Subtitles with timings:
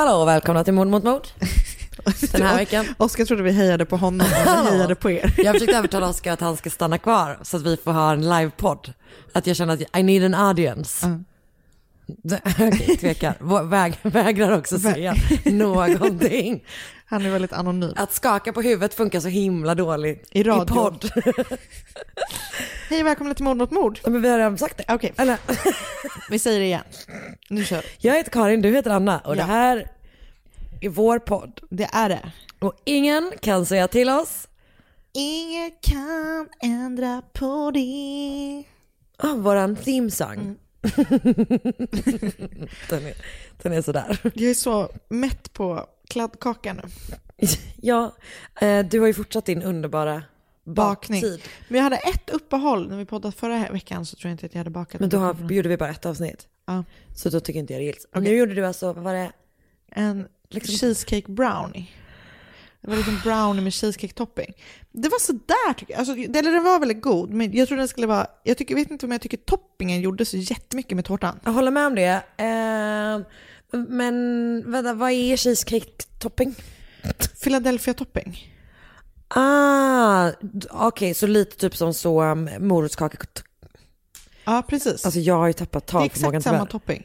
[0.00, 1.26] Hallå och välkomna till Mord mot mord.
[2.32, 2.86] Den här veckan.
[2.96, 5.34] Oskar trodde vi hejade på honom och vi hejade på er.
[5.36, 8.28] Jag försökte övertala Oskar att han ska stanna kvar så att vi får ha en
[8.28, 8.92] livepodd.
[9.32, 11.06] Att jag känner att I need an audience.
[11.06, 11.24] Mm.
[12.74, 13.64] Okej, tvekar.
[13.68, 16.64] Väg, vägrar också säga någonting.
[17.06, 17.92] Han är väldigt anonym.
[17.96, 20.74] Att skaka på huvudet funkar så himla dåligt I radio.
[20.74, 21.10] podd.
[22.88, 23.98] Hej och välkomna till Mord mot mord.
[24.04, 24.84] Men vi har redan sagt det.
[24.94, 25.36] Okej, Eller,
[26.30, 26.82] vi säger det igen.
[27.48, 29.46] Nu kör jag heter Karin, du heter Anna och det Ja.
[29.46, 29.86] här
[30.80, 31.60] är vår podd.
[31.70, 32.32] Det är det.
[32.58, 34.46] Och ingen kan säga till oss
[35.12, 38.64] Inget kan ändra på det.
[39.22, 40.56] Oh, våran theme song.
[42.88, 43.14] den, är,
[43.62, 44.18] den är sådär.
[44.22, 46.82] Jag är så mätt på kladdkaka nu.
[47.82, 48.16] Ja,
[48.60, 50.22] eh, du har ju fortsatt din underbara
[50.64, 51.20] Bakning.
[51.20, 51.42] baktid.
[51.68, 54.54] Men jag hade ett uppehåll när vi poddade förra veckan så tror jag inte att
[54.54, 55.00] jag hade bakat.
[55.00, 56.48] Men då har, gjorde vi bara ett avsnitt.
[56.66, 56.84] Ja.
[57.16, 58.06] Så då tycker inte jag det gills.
[58.14, 59.32] Nu gjorde du alltså, vad var det?
[59.90, 61.86] En Liksom- cheesecake brownie.
[62.82, 64.54] Det var liksom brownie med cheesecake topping.
[64.92, 65.98] Det var sådär tycker jag.
[65.98, 68.26] Alltså, eller den var väldigt god, men jag trodde den skulle vara...
[68.44, 71.40] Jag tycker, vet inte om jag tycker toppingen gjorde så jättemycket med tårtan.
[71.44, 72.22] Jag håller med om det.
[72.36, 73.26] Eh,
[73.88, 74.14] men
[74.70, 76.54] vänta, vad är cheesecake-topping?
[77.42, 78.54] Philadelphia topping.
[79.28, 80.30] Ah,
[80.70, 83.18] okej, så lite typ som så um, morotskaka.
[84.44, 85.04] Ja, precis.
[85.04, 86.70] Alltså jag har ju tappat det är talförmågan exakt samma tyvärr.
[86.70, 87.04] topping.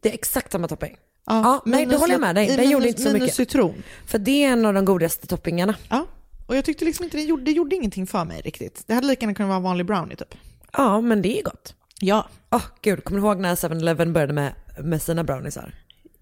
[0.00, 0.96] Det är exakt samma topping.
[1.26, 2.56] Ja, nej, det minus håller jag med dig.
[2.56, 3.34] Den gjorde inte så mycket.
[3.34, 3.82] citron.
[4.06, 5.74] För det är en av de godaste toppingarna.
[5.88, 6.06] Ja,
[6.46, 8.82] och jag tyckte liksom inte det gjorde, det gjorde ingenting för mig riktigt.
[8.86, 10.34] Det hade lika gärna kunnat vara vanlig brownie typ.
[10.72, 11.74] Ja, men det är gott.
[12.00, 12.28] Ja.
[12.50, 15.74] Åh gud, kommer du ihåg när 7-Eleven började med, med sina browniesar?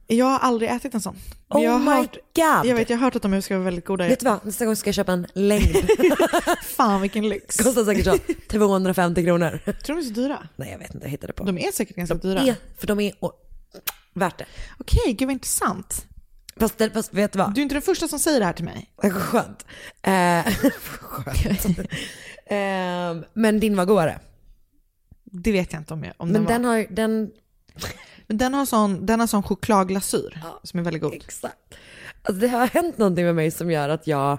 [0.06, 1.16] Jag har aldrig ätit en sån.
[1.48, 2.70] Men Oh jag har my hört, god!
[2.70, 4.08] Jag vet, jag har hört att de ska vara väldigt goda.
[4.08, 5.88] Vet du vad, nästa gång ska jag köpa en längd.
[6.64, 7.56] Fan vilken lyx.
[7.64, 8.18] Kostar säkert så
[8.50, 9.60] 250 kronor.
[9.64, 10.38] Tror de är så dyra?
[10.56, 11.44] Nej jag vet inte, jag hittade på.
[11.44, 12.40] De är säkert ganska dyra.
[12.40, 13.12] är, för de är
[14.18, 14.46] värt det.
[14.78, 16.06] Okej, gud vad intressant.
[16.56, 17.54] Fast, fast vet du vad?
[17.54, 18.90] Du är inte den första som säger det här till mig.
[18.96, 19.66] Skönt.
[20.02, 20.44] Eh,
[21.00, 21.66] skönt.
[22.46, 24.18] eh, men din var godare.
[25.24, 27.30] Det vet jag inte om, jag, om Men den, den har, den,
[28.26, 31.14] Men den har sån, den har sån chokladglasyr som är väldigt god.
[31.14, 31.56] exakt.
[32.22, 34.38] Alltså det har hänt någonting med mig som gör att jag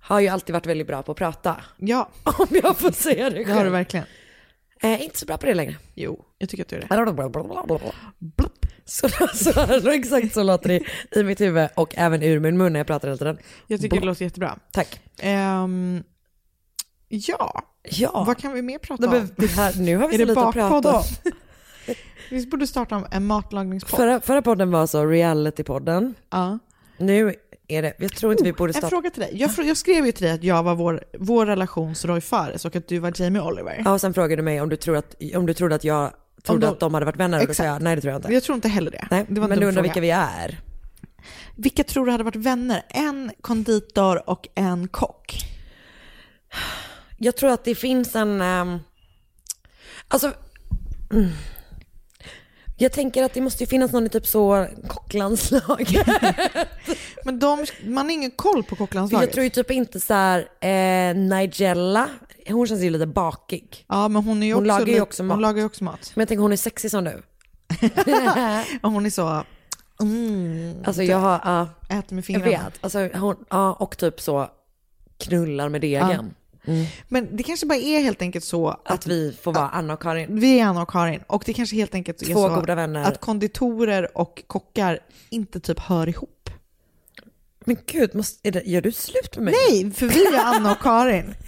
[0.00, 1.56] har ju alltid varit väldigt bra på att prata.
[1.76, 3.46] Ja, Om jag får säga det själv.
[3.48, 4.06] det har du verkligen.
[4.82, 5.76] Eh, inte så bra på det längre.
[5.94, 6.86] Jo, jag tycker att du är det.
[8.88, 9.08] Så,
[9.82, 10.80] så exakt så låter det
[11.20, 13.38] i mitt huvud och även ur min mun när jag pratar hela tiden.
[13.66, 14.58] Jag tycker det låter jättebra.
[14.72, 15.00] Tack.
[15.18, 16.02] Ehm,
[17.08, 19.48] ja, Ja, vad kan vi mer prata det, om?
[19.48, 21.04] här, nu har vi så lite att prata om.
[22.30, 23.96] Vi borde starta en matlagningspodd.
[24.00, 26.14] Förra, förra podden var så reality-podden.
[26.30, 26.58] Ja.
[26.98, 27.34] Nu
[27.68, 28.88] är det, jag tror inte vi borde En starta.
[28.88, 29.30] fråga till dig.
[29.34, 32.76] Jag, jag skrev ju till dig att jag var vår, vår relations Roy Fares och
[32.76, 33.82] att du var Jamie Oliver.
[33.84, 36.12] Ja, och sen frågade du mig om du, tror att, om du trodde att jag
[36.42, 37.82] trodde de- att de hade varit vänner sa jag Exakt.
[37.82, 38.32] nej det tror jag inte.
[38.32, 39.08] Jag tror inte heller det.
[39.10, 39.82] Nej, det men du undrar fråga.
[39.82, 40.60] vilka vi är.
[41.56, 42.82] Vilka tror du hade varit vänner?
[42.88, 45.38] En konditor och en kock.
[47.18, 48.78] Jag tror att det finns en, ehm,
[50.08, 50.32] alltså,
[51.12, 51.28] mm.
[52.80, 55.88] Jag tänker att det måste ju finnas någon i typ så kocklandslag.
[57.24, 59.26] Men de, man har ingen koll på kocklandslaget.
[59.26, 62.08] jag tror ju typ inte så här, eh, Nigella,
[62.52, 63.84] hon känns ju lite bakig.
[63.88, 65.40] Ja, men hon är Hon också, lagar ju också Hon mat.
[65.40, 66.12] lagar ju också mat.
[66.14, 67.22] Men jag tänker hon är sexig som du.
[68.82, 69.44] Och hon är så,
[70.00, 71.68] mm, Alltså jag har, ja,
[71.98, 72.50] äter med jag fingrarna.
[72.50, 72.78] vet.
[72.80, 74.48] Alltså hon, ja och typ så
[75.18, 76.34] knullar med degen.
[77.08, 80.02] Men det kanske bara är helt enkelt så att Att vi får vara Anna och
[80.02, 80.40] Karin.
[80.40, 83.02] vi är Anna och Karin och det kanske helt enkelt är Två så goda vänner.
[83.04, 84.98] att konditorer och kockar
[85.30, 86.50] inte typ hör ihop.
[87.64, 89.54] Men gud, måste, är det, gör du slut med mig?
[89.70, 91.34] Nej, för vi är Anna och Karin.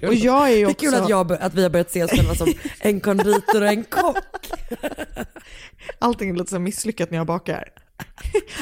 [0.00, 0.08] Kul.
[0.08, 0.86] Och jag är ju Det är också...
[0.86, 3.84] kul att, jag, att vi har börjat se oss själva som en konditor och en
[3.84, 4.50] kock.
[5.98, 7.68] Allting är lite så misslyckat när jag bakar.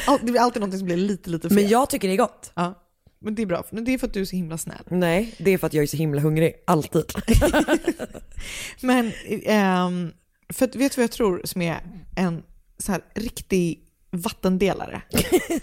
[0.20, 1.54] Det blir alltid något som blir lite, lite fel.
[1.54, 2.52] Men jag tycker det är gott.
[2.54, 2.86] Ja.
[3.20, 4.84] Men det är bra, men det är för att du är så himla snäll.
[4.88, 6.54] Nej, det är för att jag är så himla hungrig.
[6.66, 7.04] Alltid.
[8.80, 10.12] Men, ehm,
[10.52, 11.80] för att, vet du vad jag tror som är
[12.16, 12.42] en
[12.78, 15.02] så här riktig vattendelare?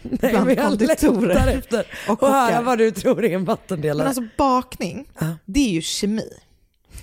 [0.01, 3.97] Nej, Bland men jag längtar efter och och höra vad du tror är en vattendelare.
[3.97, 5.05] Men alltså bakning,
[5.45, 6.29] det är ju kemi.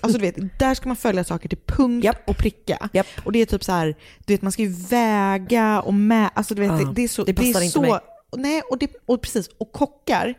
[0.01, 2.29] Alltså du vet, där ska man följa saker till punkt Japp.
[2.29, 2.89] och pricka.
[2.93, 3.07] Japp.
[3.25, 3.97] Och det är typ så här,
[4.27, 7.09] du vet man ska ju väga och mä, alltså du vet, Ja, det, det är
[7.09, 7.99] så, det passar är inte så, mig.
[8.37, 10.35] Nej, och, det, och precis, och kockar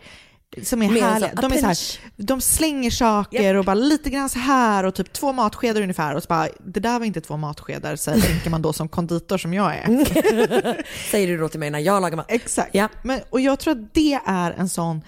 [0.63, 1.77] som är härliga, de är så här,
[2.15, 6.23] de slänger saker och bara lite grann så här och typ två matskedar ungefär och
[6.23, 9.53] så bara, det där var inte två matskedar, så tänker man då som konditor som
[9.53, 10.83] jag är.
[11.11, 12.25] Säger du då till mig när jag lagar mat.
[12.29, 12.75] Exakt.
[12.75, 12.89] Ja.
[13.03, 15.01] Men, och jag tror att det är en sån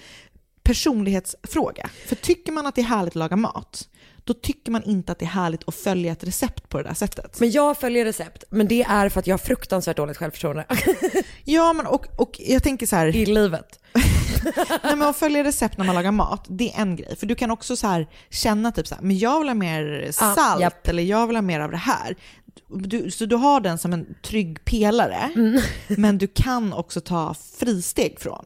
[0.62, 1.90] personlighetsfråga.
[2.06, 3.88] För tycker man att det är härligt att laga mat,
[4.24, 6.94] då tycker man inte att det är härligt att följa ett recept på det där
[6.94, 7.40] sättet.
[7.40, 10.64] Men jag följer recept, men det är för att jag har fruktansvärt dåligt självförtroende
[11.44, 13.78] Ja, men och, och jag tänker så här, i livet.
[14.84, 17.16] nej, men att följa recept när man lagar mat, det är en grej.
[17.16, 20.08] För du kan också så här känna typ så här, men jag vill ha mer
[20.12, 20.88] salt japp.
[20.88, 22.16] eller jag vill ha mer av det här.
[22.70, 25.60] Du, så du har den som en trygg pelare, Mm.
[25.88, 28.44] men du kan också ta fristeg från.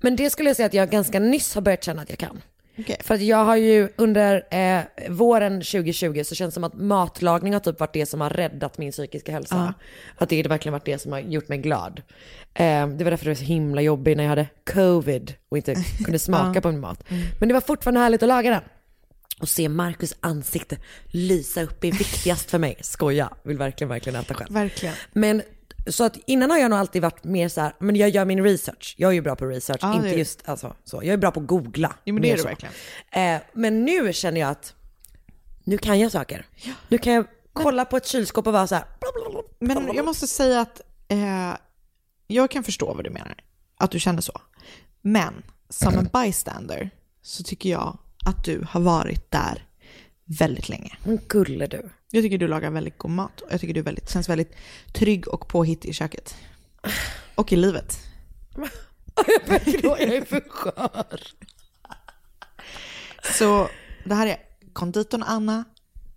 [0.00, 2.40] Men det skulle jag säga att jag ganska nyss har börjat känna att jag kan.
[2.78, 2.96] Okej.
[3.00, 7.52] För att jag har ju under eh, våren 2020 så känns det som att matlagning
[7.52, 9.74] har typ varit det som har räddat min psykiska hälsa.
[10.18, 12.02] Att det har verkligen varit det som har gjort mig glad.
[12.54, 15.74] Eh, det var därför det var så himla jobbigt när jag hade covid och inte
[16.04, 17.04] kunde smaka på min mat.
[17.40, 18.62] Men det var fortfarande härligt att laga den.
[19.40, 22.76] Och se Marcus ansikte lysa upp är viktigast för mig.
[22.80, 24.54] Skoja, vill verkligen, verkligen äta själv.
[24.54, 24.94] Verkligen.
[25.12, 25.42] Men
[25.86, 28.44] så att innan har jag nog alltid varit mer så här, men jag gör min
[28.44, 28.94] research.
[28.98, 30.96] Jag är ju bra på research, Ja, det inte just alltså så.
[30.96, 31.96] Jag är bra på att googla.
[32.04, 32.48] Jo, men det är du så.
[32.48, 32.74] verkligen.
[33.10, 34.74] Eh, men nu känner jag att
[35.64, 36.46] nu kan jag saker.
[36.88, 38.84] Nu kan jag kolla på ett kylskåp och vara så här.
[39.58, 41.56] Men jag måste säga att eh,
[42.26, 43.34] jag kan förstå vad du menar,
[43.76, 44.40] att du känner så.
[45.02, 46.90] Men som en bystander
[47.22, 49.66] så tycker jag att du har varit där
[50.24, 50.96] väldigt länge.
[51.04, 51.90] Men gulle du.
[52.10, 54.52] Jag tycker du lagar väldigt god mat och jag tycker du är väldigt, känns väldigt
[54.92, 56.34] trygg och påhittig i köket.
[57.34, 57.98] Och i livet.
[59.82, 61.20] jag är för skör.
[63.38, 63.68] Så
[64.04, 64.36] det här är
[64.72, 65.64] konditorn Anna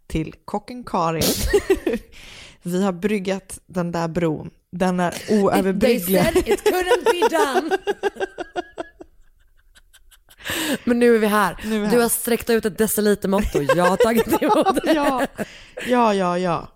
[0.07, 1.23] till kocken Karin.
[2.63, 4.49] Vi har bryggat den där bron.
[4.71, 6.23] Den är They oöverbryggliga.
[6.23, 7.77] said it couldn't be done.
[10.83, 11.51] Men nu är vi här.
[11.63, 12.01] Är vi Du här.
[12.01, 14.93] har sträckt ut ett decilitermått och jag har tagit emot det.
[14.93, 15.25] ja,
[15.87, 16.67] ja, ja, ja.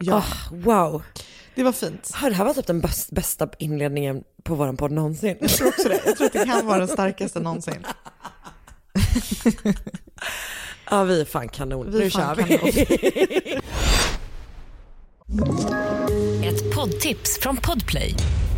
[0.00, 0.14] ja.
[0.16, 1.02] Ah, wow.
[1.54, 2.10] Det var fint.
[2.22, 5.36] Ah, Det här var typ den bäst, bästa inledningen på våran podd någonsin.
[5.40, 6.00] Jag tror också det.
[6.06, 7.86] Jag tror att det kan vara den starkaste någonsin.
[10.90, 11.90] Ja, vi är fan kanon.
[11.92, 13.60] Vi nu fan kör vi.
[16.48, 18.14] Ett poddtips från Podplay.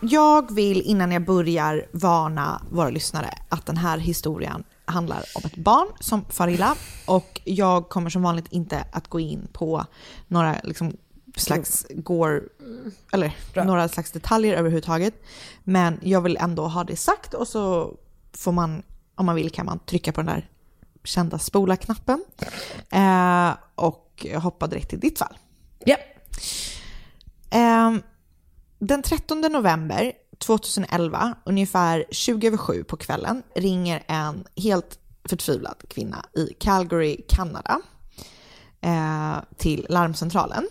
[0.00, 5.56] Jag vill innan jag börjar varna våra lyssnare att den här historien handlar om ett
[5.56, 6.76] barn som far illa
[7.06, 9.84] och jag kommer som vanligt inte att gå in på
[10.28, 10.96] några liksom
[11.36, 12.48] slags går
[13.12, 15.14] eller några slags detaljer överhuvudtaget.
[15.64, 17.94] Men jag vill ändå ha det sagt och så
[18.32, 18.82] får man,
[19.14, 20.48] om man vill kan man trycka på den där
[21.04, 22.24] kända spola-knappen
[22.90, 25.36] eh, och hoppa direkt till ditt fall.
[25.84, 25.96] Ja.
[27.50, 28.02] Ehm,
[28.80, 36.24] den 13 november 2011, ungefär 20 över 7 på kvällen, ringer en helt förtvivlad kvinna
[36.36, 37.80] i Calgary, Kanada.
[38.80, 40.68] eh, till larmcentralen.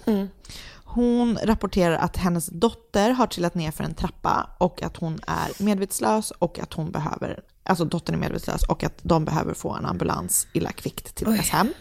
[0.84, 5.64] Hon rapporterar att hennes dotter har trillat ner för en trappa och att hon är
[5.64, 9.86] medvetslös och att hon behöver, alltså dottern är medvetslös och att de behöver få en
[9.86, 11.74] ambulans illa kvickt till deras hem.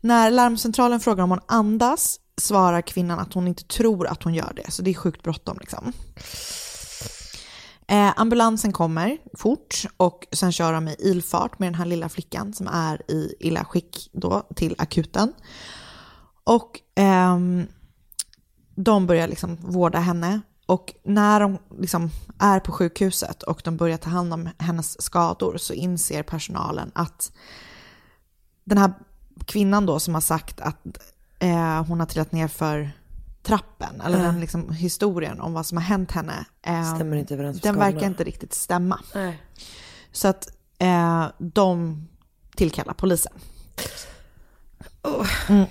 [0.00, 4.52] När larmcentralen frågar om hon andas svarar kvinnan att hon inte tror att hon gör
[4.56, 5.92] det, så det är sjukt bråttom liksom.
[7.90, 12.52] Eh, ambulansen kommer fort och sen kör de i ilfart med den här lilla flickan
[12.52, 15.32] som är i illa skick då till akuten.
[16.44, 17.38] Och eh,
[18.74, 20.40] de börjar liksom vårda henne.
[20.66, 25.56] Och när de liksom är på sjukhuset och de börjar ta hand om hennes skador
[25.56, 27.32] så inser personalen att
[28.64, 28.92] den här
[29.46, 30.82] kvinnan då som har sagt att
[31.38, 32.90] eh, hon har trillat ner för
[33.42, 34.24] trappen, eller Ja.
[34.24, 36.44] den liksom historien om vad som har hänt henne.
[36.62, 39.00] eh, Stämmer inte överens Den verkar inte riktigt stämma.
[39.14, 39.42] Nej.
[40.12, 42.02] Så att eh, de
[42.56, 43.32] tillkallar polisen.
[45.48, 45.66] Mm.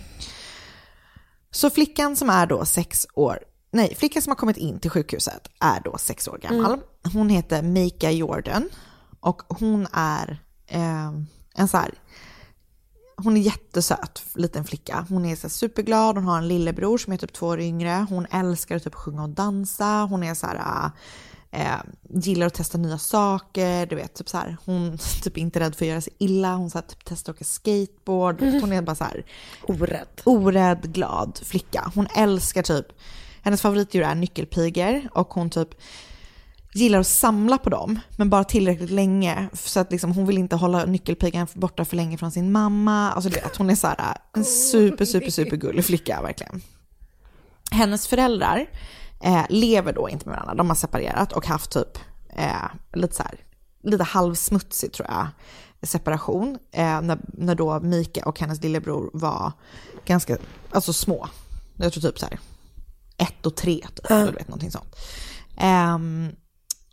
[1.51, 3.39] Så flickan som är då sex år,
[3.71, 6.73] nej, flickan som har kommit in till sjukhuset är då sex år gammal.
[6.73, 6.85] Mm.
[7.13, 8.69] Hon heter Mika Jordan
[9.19, 11.11] och hon är eh,
[11.55, 11.93] en så här,
[13.23, 15.05] hon är jättesöt liten flicka.
[15.09, 18.05] Hon är så superglad, hon har en lillebror som är typ två år yngre.
[18.09, 20.07] Hon älskar att typ sjunga och dansa.
[20.09, 20.91] Hon är så här,
[21.51, 23.85] eh, gillar att testa nya saker.
[23.85, 26.55] Du vet, typ så här, hon typ inte rädd för att göra sig illa.
[26.55, 28.41] Hon så här, typ testar att åka skateboard.
[28.41, 29.25] Hon är bara så här
[29.63, 30.21] orädd.
[30.23, 31.91] orädd, glad flicka.
[31.95, 32.85] Hon älskar typ,
[33.41, 35.69] hennes favoritdjur är nyckelpigor och hon typ
[36.77, 39.49] gillar att samla på dem, men bara tillräckligt länge.
[39.53, 43.11] Så att liksom, hon vill inte hålla nyckelpigan borta för länge från sin mamma.
[43.11, 46.61] Alltså du vet, hon är så här, en super, super, super gullig flicka verkligen.
[47.71, 48.69] Hennes föräldrar
[49.23, 51.97] eh, lever då inte med varandra, de har separerat och haft typ
[52.29, 53.35] eh, lite så här,
[53.83, 55.27] lite halvsmutsig tror jag,
[55.81, 56.57] separation.
[56.71, 59.51] Eh, när, när då Mika och hennes lillebror var
[60.05, 60.37] ganska,
[60.71, 61.27] alltså små.
[61.75, 62.39] Jag tror typ så här
[63.17, 64.95] ett och tre, typ, du vet någonting sånt.
[65.57, 66.31] Ehm,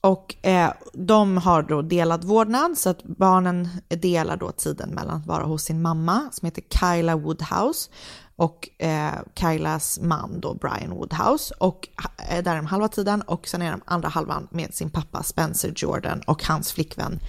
[0.05, 5.27] och eh, de har då delad vårdnad så att barnen delar då tiden mellan att
[5.27, 7.91] vara hos sin mamma som heter Kyla Woodhouse
[8.37, 11.89] och eh, Kylas man då Brian Woodhouse och
[12.31, 15.23] eh, där är de halva tiden och sen är de andra halvan med sin pappa
[15.23, 17.21] Spencer Jordan och hans flickvän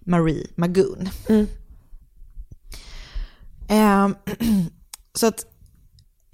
[0.00, 1.08] Marie Magoon.
[3.68, 4.14] Ehm,
[5.14, 5.46] så att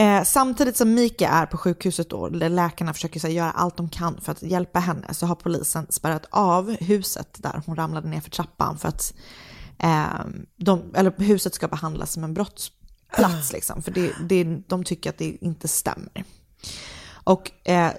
[0.01, 4.21] Eh, samtidigt som Mika är på sjukhuset där läkarna försöker här, göra allt de kan
[4.21, 8.31] för att hjälpa henne, så har polisen spärrat av huset där hon ramlade ner för
[8.31, 9.15] trappan för att
[9.79, 10.25] eh,
[10.57, 15.19] de, eller huset ska behandlas som en brottsplats liksom, för det, det, de tycker att
[15.19, 16.25] det inte stämmer.
[17.11, 17.93] Och eh,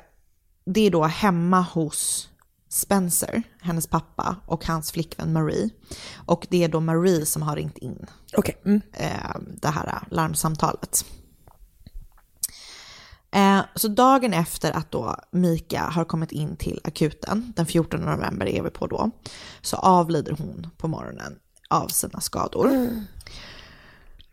[0.65, 2.29] det är då hemma hos
[2.69, 5.69] Spencer, hennes pappa, och hans flickvän Marie.
[6.15, 8.05] Och det är då Marie som har ringt in
[8.93, 11.05] eh, det här larmsamtalet.
[13.31, 18.45] Eh, så dagen efter att då Mika har kommit in till akuten, den 14 november
[18.45, 19.11] är vi på då,
[19.61, 21.35] så avlider hon på morgonen
[21.69, 22.89] av sina skador.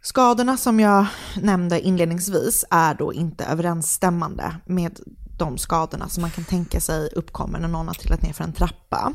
[0.03, 1.07] Skadorna som jag
[1.43, 5.01] nämnde inledningsvis är då inte överensstämmande med
[5.39, 8.53] de skadorna som man kan tänka sig uppkommer när någon har trillat ner för en
[8.53, 9.13] trappa.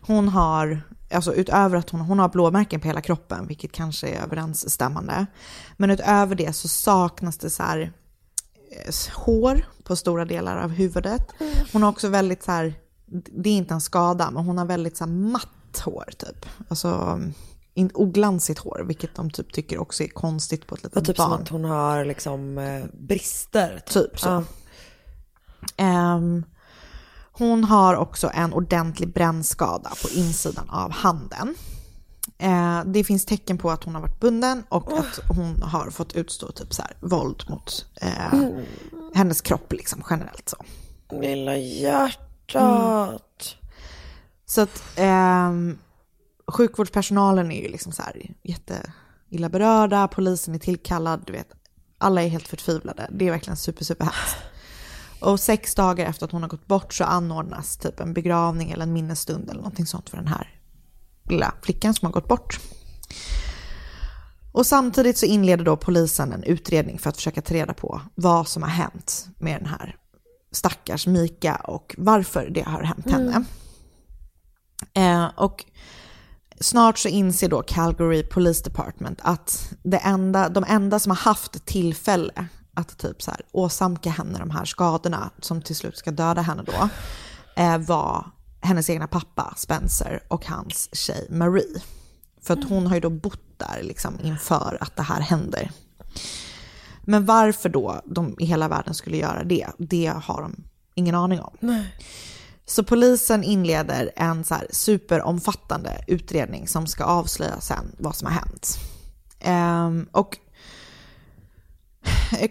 [0.00, 0.80] Hon har,
[1.12, 5.26] alltså utöver att hon, hon har blåmärken på hela kroppen, vilket kanske är överensstämmande.
[5.76, 7.92] Men utöver det så saknas det så här
[9.14, 11.32] hår på stora delar av huvudet.
[11.72, 12.74] Hon har också väldigt så här,
[13.42, 16.46] det är inte en skada, men hon har väldigt så här matt hår typ.
[16.68, 17.20] Alltså
[17.74, 21.16] in, oglansigt hår, vilket de typ tycker också är konstigt på ett litet Och typ
[21.16, 21.42] som barn.
[21.42, 23.82] att hon har liksom eh, brister.
[23.86, 24.28] Typ så.
[24.28, 24.44] Ja.
[25.76, 26.44] Ehm,
[27.32, 31.54] hon har också en ordentlig brännskada på insidan av handen.
[32.38, 36.12] Eh, det finns tecken på att hon har varit bunden och att hon har fått
[36.12, 38.40] utstå typ så här, våld mot eh,
[39.14, 40.64] hennes kropp liksom generellt så.
[41.20, 43.56] Lilla hjärtat.
[44.46, 45.78] Så att ehm,
[46.46, 48.92] sjukvårdspersonalen är ju liksom så här jätte
[49.28, 51.48] illa berörda, polisen är tillkallad, du vet.
[51.98, 53.08] Alla är helt förtvivlade.
[53.10, 54.36] Det är verkligen super, super hemskt.
[55.20, 58.82] Och sex dagar efter att hon har gått bort så anordnas typ en begravning eller
[58.82, 60.57] en minnesstund eller någonting sånt för den här
[61.30, 62.60] lilla flickan som har gått bort.
[64.52, 68.48] Och samtidigt så inleder då polisen en utredning för att försöka ta reda på vad
[68.48, 69.96] som har hänt med den här
[70.52, 73.44] stackars Mika och varför det har hänt henne.
[74.94, 75.64] Eh, och
[76.60, 81.66] snart så inser då Calgary Police Department att det enda, de enda som har haft
[81.66, 86.42] tillfälle att typ så här åsamka henne de här skadorna som till slut ska döda
[86.42, 86.88] henne då
[87.62, 91.82] eh, var hennes egna pappa Spencer och hans tjej Marie.
[92.42, 95.70] För att hon har ju då bott där liksom inför att det här händer.
[97.02, 101.40] Men varför då de i hela världen skulle göra det, det har de ingen aning
[101.40, 101.56] om.
[101.60, 101.94] Nej.
[102.66, 108.32] Så polisen inleder en så här superomfattande utredning som ska avslöja sen vad som har
[108.32, 108.78] hänt.
[109.40, 110.38] Ehm, och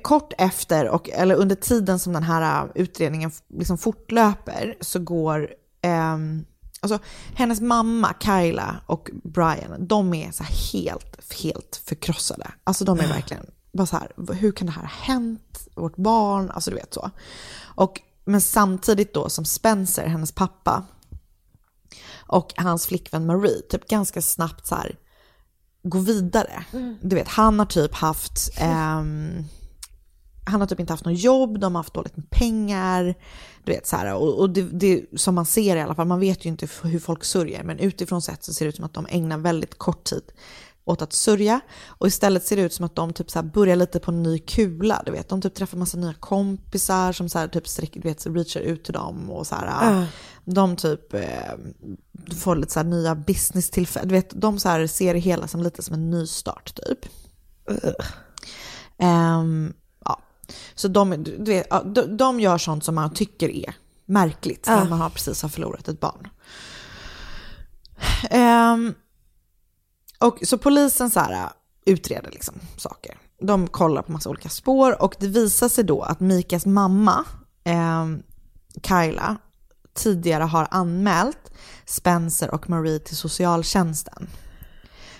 [0.01, 5.49] kort efter, och, eller under tiden som den här utredningen liksom fortlöper, så går
[5.81, 6.45] ehm,
[6.79, 6.99] Alltså
[7.35, 12.51] hennes mamma Kyla och Brian, de är så här helt, helt förkrossade.
[12.63, 15.67] Alltså de är verkligen bara så här, hur kan det här ha hänt?
[15.75, 17.11] Vårt barn, alltså du vet så.
[17.75, 20.83] Och, men samtidigt då som Spencer, hennes pappa,
[22.27, 24.95] och hans flickvän Marie, typ ganska snabbt så här,
[25.83, 26.63] gå vidare.
[27.01, 29.43] Du vet, han har typ haft, ehm,
[30.47, 33.15] han har typ inte haft något jobb, de har haft dåligt med pengar.
[33.63, 36.19] Du vet så här, och, och det, det, som man ser i alla fall, man
[36.19, 38.93] vet ju inte hur folk sörjer, men utifrån sett så ser det ut som att
[38.93, 40.23] de ägnar väldigt kort tid
[40.87, 41.59] åt att sörja.
[41.87, 44.39] Och istället ser det ut som att de typ så börjar lite på en ny
[44.39, 45.29] kula, du vet.
[45.29, 48.83] De typ träffar massa nya kompisar som så typ sträcker, du vet, så reachar ut
[48.83, 49.67] till dem och så här.
[49.67, 50.05] Ja.
[50.45, 51.21] De typ eh,
[52.37, 54.09] får lite så nya business-tillfällen.
[54.09, 57.05] Du vet, de så här ser det hela som lite som en nystart typ.
[58.97, 59.86] Ehm, ja.
[60.75, 63.75] Så de, du vet, de, de gör sånt som man tycker är
[64.05, 66.27] märkligt när man har precis har förlorat ett barn.
[68.29, 68.93] Ehm,
[70.19, 71.49] och så polisen så här,
[71.85, 73.17] utreder liksom saker.
[73.41, 77.25] De kollar på massa olika spår och det visar sig då att Mikas mamma,
[77.63, 78.05] eh,
[78.87, 79.37] Kyla,
[79.93, 81.51] tidigare har anmält
[81.85, 84.27] Spencer och Marie till socialtjänsten.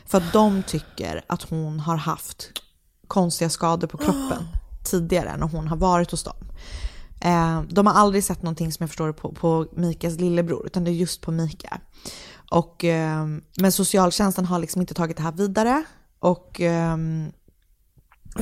[0.06, 2.52] För att de tycker att hon har haft
[3.08, 4.48] konstiga skador på kroppen
[4.90, 6.38] tidigare när hon har varit hos dem.
[7.22, 10.84] Eh, de har aldrig sett någonting som jag förstår det på, på Mikas lillebror, utan
[10.84, 11.82] det är just på Mika.
[12.52, 13.26] Och, eh,
[13.58, 15.84] men socialtjänsten har liksom inte tagit det här vidare.
[16.20, 17.32] Och, ehm,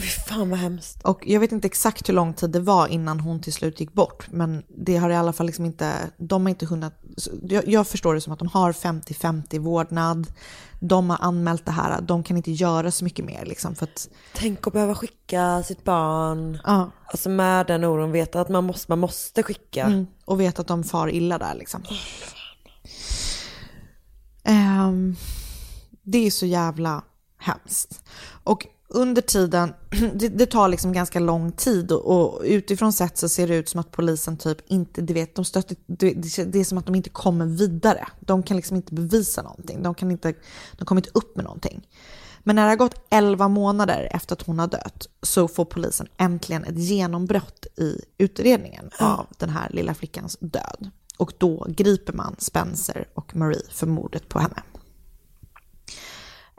[0.02, 1.04] Fy fan vad hemskt.
[1.04, 3.94] och jag vet inte exakt hur lång tid det var innan hon till slut gick
[3.94, 4.28] bort.
[4.32, 6.94] Men det har i alla fall liksom inte, de har inte hunnit,
[7.42, 10.28] jag, jag förstår det som att de har 50-50 vårdnad.
[10.80, 14.10] De har anmält det här, de kan inte göra så mycket mer liksom för att,
[14.34, 16.60] Tänk att behöva skicka sitt barn.
[16.66, 16.92] ja.
[17.08, 19.84] Alltså med den oron, veta att man måste, man måste skicka.
[19.84, 21.84] Mm, och vet att de far illa där liksom.
[24.44, 25.16] Ehm,
[26.04, 27.04] det är så jävla
[27.38, 28.04] hemskt.
[28.44, 29.74] Och under tiden,
[30.14, 33.70] det, det tar liksom ganska lång tid och, och utifrån sett så ser det ut
[33.70, 36.14] som att polisen typ inte, du vet, de stöter, det,
[36.46, 38.08] det, är som att de inte kommer vidare.
[38.20, 39.84] De kan liksom inte bevisa någonting.
[39.84, 40.34] De, kan inte,
[40.78, 41.88] de kommer inte upp med någonting.
[42.44, 46.08] Men när det har gått 11 månader efter att hon har dött så får polisen
[46.18, 50.90] äntligen ett genombrott i utredningen av den här lilla flickans död.
[51.18, 54.64] Och då griper man Spencer och Marie för mordet på henne.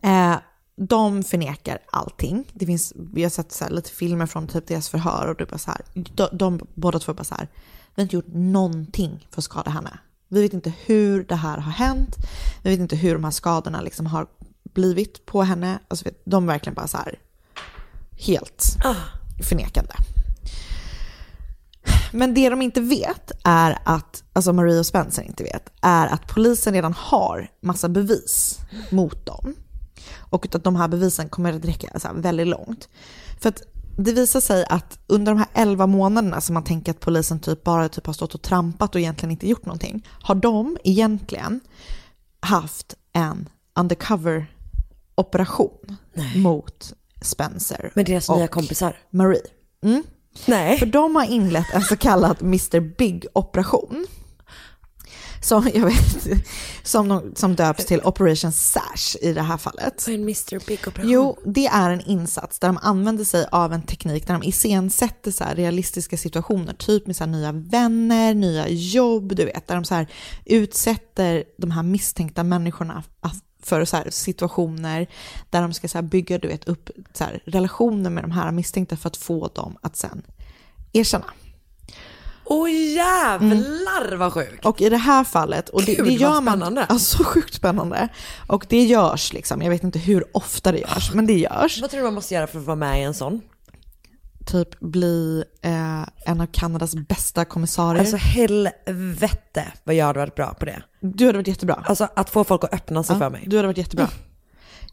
[0.03, 0.38] Eh,
[0.77, 2.45] de förnekar allting.
[2.53, 5.59] Det finns, vi har sett så lite filmer från typ deras förhör och det bara
[5.59, 7.49] så här, de, de båda två bara så här,
[7.95, 9.99] vi har inte gjort någonting för att skada henne.
[10.29, 12.17] Vi vet inte hur det här har hänt,
[12.62, 14.27] vi vet inte hur de här skadorna liksom har
[14.75, 15.79] blivit på henne.
[15.89, 17.19] Alltså, vet- de är verkligen bara så här,
[18.19, 18.77] helt
[19.49, 19.95] förnekande.
[22.12, 26.27] Men det de inte vet är att, alltså Marie och Spencer inte vet, är att
[26.27, 28.59] polisen redan har massa bevis
[28.91, 29.55] mot dem.
[30.31, 32.89] Och att de här bevisen kommer att räcka så väldigt långt.
[33.41, 33.62] För att
[33.99, 37.65] det visar sig att under de här 11 månaderna som man tänker att polisen typ
[37.65, 41.61] bara typ har stått och trampat och egentligen inte gjort någonting, har de egentligen
[42.41, 44.47] haft en undercover
[45.15, 45.97] operation
[46.37, 48.99] mot Spencer Med deras nya och kompisar.
[49.11, 49.41] Marie.
[49.83, 50.03] Mm.
[50.47, 50.79] Nej.
[50.79, 54.07] För de har inlett en så kallad Mr Big-operation.
[55.47, 56.43] Som, jag vet,
[56.83, 60.09] som, som döps till Operation Sash i det här fallet.
[60.09, 61.11] Är en Mr Big operation?
[61.11, 65.31] Jo, det är en insats där de använder sig av en teknik där de iscensätter
[65.31, 70.07] så realistiska situationer, typ med så nya vänner, nya jobb, du vet, där de så
[70.45, 73.03] utsätter de här misstänkta människorna
[73.63, 75.07] för så situationer
[75.51, 79.09] där de ska så bygga du vet, upp så relationer med de här misstänkta för
[79.09, 80.23] att få dem att sen
[80.93, 81.27] erkänna.
[82.49, 84.67] Åh jävlar vad sjukt.
[84.67, 86.85] Och i det här fallet, och det, Gud, det gör man, spännande.
[86.85, 88.09] alltså sjukt spännande.
[88.47, 91.81] Och det görs liksom, jag vet inte hur ofta det görs, men det görs.
[91.81, 93.41] Vad tror du man måste göra för att vara med i en sån?
[94.47, 98.01] Typ bli eh, en av Kanadas bästa kommissarier.
[98.01, 100.83] Alltså helvete vad jag hade varit bra på det.
[101.01, 101.85] du hade varit jättebra.
[101.87, 103.45] Alltså att få folk att öppna sig Ja, för mig.
[103.47, 104.09] Du hade varit jättebra.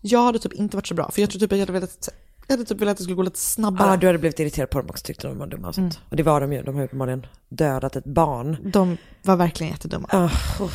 [0.02, 2.10] Jag hade typ inte varit så bra, för jag tror typ att jag hade velat,
[2.47, 3.89] jag hade typ velat att det skulle gå lite snabbare.
[3.89, 5.99] Ja, du hade blivit irriterad på dem också, tyckte de var dumma och sånt.
[6.10, 8.58] Och det var de ju, de har ju uppenbarligen dödat ett barn.
[8.63, 10.08] De var verkligen jättedumma.
[10.13, 10.25] Oh,
[10.62, 10.71] oh.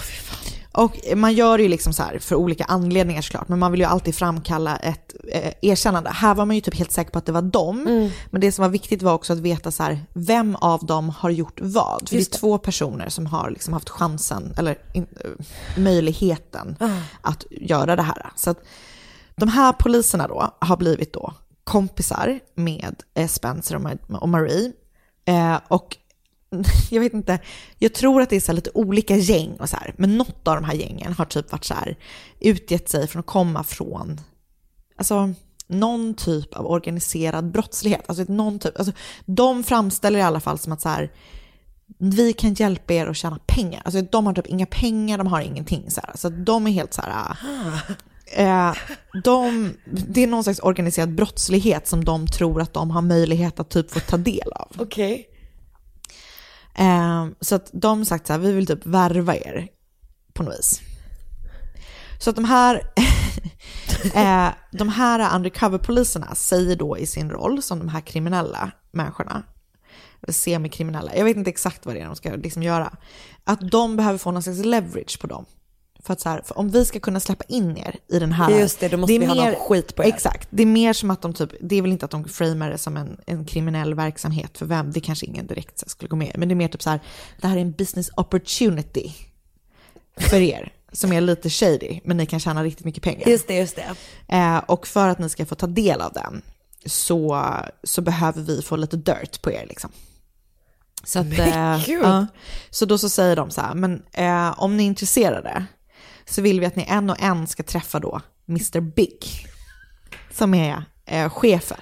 [0.73, 3.87] Och man gör ju liksom så här för olika anledningar såklart, men man vill ju
[3.87, 6.11] alltid framkalla ett eh, erkännande.
[6.11, 8.11] Här var man ju typ helt säker på att det var dem, Mm.
[8.31, 11.31] men det som var viktigt var också att veta så här, vem av dem har
[11.31, 12.09] gjort vad.
[12.09, 15.31] För Just det är två personer som har liksom haft chansen, eller in, eh,
[15.83, 16.89] möjligheten Ah.
[17.21, 18.31] att göra det här.
[18.37, 18.65] Så att
[19.37, 21.33] de här poliserna då har blivit då
[21.69, 24.73] kompisar med eh, Spencer och Marie.
[25.25, 25.97] Eh, och
[26.91, 27.39] jag vet inte,
[27.79, 30.55] jag tror att det är så lite olika gäng och så här, men något av
[30.55, 31.97] de här gängen har typ varit så här
[32.41, 34.21] utgett sig från att komma från,
[34.97, 35.35] alltså
[35.67, 38.05] någon typ av organiserad brottslighet.
[38.07, 38.93] Alltså någon typ, alltså
[39.25, 41.13] de framställer i alla fall som att så här,
[41.99, 43.83] vi kan hjälpa er att tjäna pengar.
[43.85, 46.13] Alltså de har typ inga pengar, de har ingenting så här.
[46.15, 47.37] Så de är helt så här, ah.
[47.43, 47.95] Ah.
[48.33, 48.75] Eh,
[49.25, 53.71] de, det är någon slags organiserad brottslighet som de tror att de har möjlighet att
[53.71, 54.73] typ få ta del av.
[54.79, 55.29] Okej.
[56.75, 59.69] Eh, så att de har sagt så här, vi vill typ värva er
[60.33, 60.81] på något vis.
[62.19, 62.75] Så att de här,
[64.15, 69.43] eh, de här undercover-poliserna säger då i sin roll som de här kriminella människorna,
[70.29, 72.97] semikriminella, jag vet inte exakt vad det är de ska liksom göra,
[73.45, 75.47] att de behöver få någon slags leverage på dem.
[76.03, 78.51] För att så här, för om vi ska kunna släppa in er i den här...
[78.51, 80.09] Just det, då måste vi ha någon skit på er.
[80.09, 80.49] Exakt.
[80.51, 82.79] Det är mer som att de typ, det är väl inte att de framar det
[82.79, 86.49] som en, en kriminell verksamhet för vem, det kanske ingen direkt skulle gå med Men
[86.49, 87.01] det är mer typ så här,
[87.41, 89.13] det här är en business opportunity
[90.17, 93.29] för er som är lite shady, men ni kan tjäna riktigt mycket pengar.
[93.29, 93.95] Just det, just det.
[94.37, 96.43] Eh, och för att ni ska få ta del av den
[96.87, 97.45] så,
[97.83, 99.91] så behöver vi få lite dirt på er liksom.
[101.05, 102.27] Så, att, eh, ja.
[102.71, 105.67] så då så säger de så här, men eh, om ni är intresserade
[106.31, 109.19] så vill vi att ni en och en ska träffa då Mr Big,
[110.33, 111.79] som är eh, chefen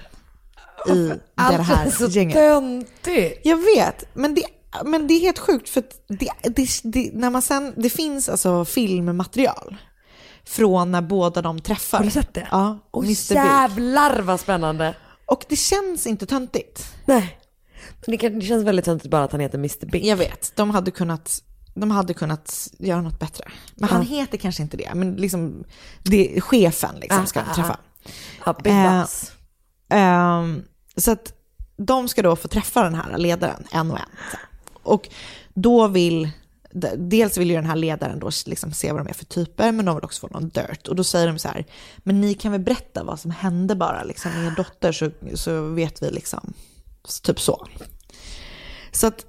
[0.87, 2.35] i det Allt här är så gänget.
[2.35, 3.39] töntigt.
[3.45, 4.43] Jag vet, men det,
[4.85, 8.65] men det är helt sjukt för det, det, det, när man sen, det finns alltså
[8.65, 9.77] filmmaterial
[10.45, 11.97] från när båda de träffar.
[11.97, 12.47] Har du sett det?
[12.51, 13.35] Ja, Åh Mr Big.
[13.37, 14.95] jävlar vad spännande.
[15.25, 16.85] Och det känns inte töntigt.
[17.05, 17.39] Nej.
[18.05, 20.05] Det, kan, det känns väldigt töntigt bara att han heter Mr Big.
[20.05, 21.41] Jag vet, de hade kunnat,
[21.79, 23.45] de hade kunnat göra något bättre.
[23.75, 24.07] Men han Ja.
[24.07, 25.63] heter kanske inte det, men liksom,
[26.03, 27.77] det är chefen liksom ska Ah, ah, träffa.
[28.45, 29.05] Ja, Big Eh.
[29.89, 30.63] Ehm,
[30.95, 31.33] så att
[31.77, 34.09] de ska då få träffa den här ledaren en och en.
[34.83, 35.09] Och
[35.53, 36.29] då vill,
[36.97, 39.85] dels vill ju den här ledaren då liksom se vad de är för typer, men
[39.85, 40.87] de vill också få någon dirt.
[40.87, 41.65] Och då säger de så här,
[41.97, 45.61] men ni kan väl berätta vad som hände bara liksom med er dotter så, så
[45.61, 46.53] vet vi liksom,
[47.23, 47.67] typ så.
[48.91, 49.25] Så att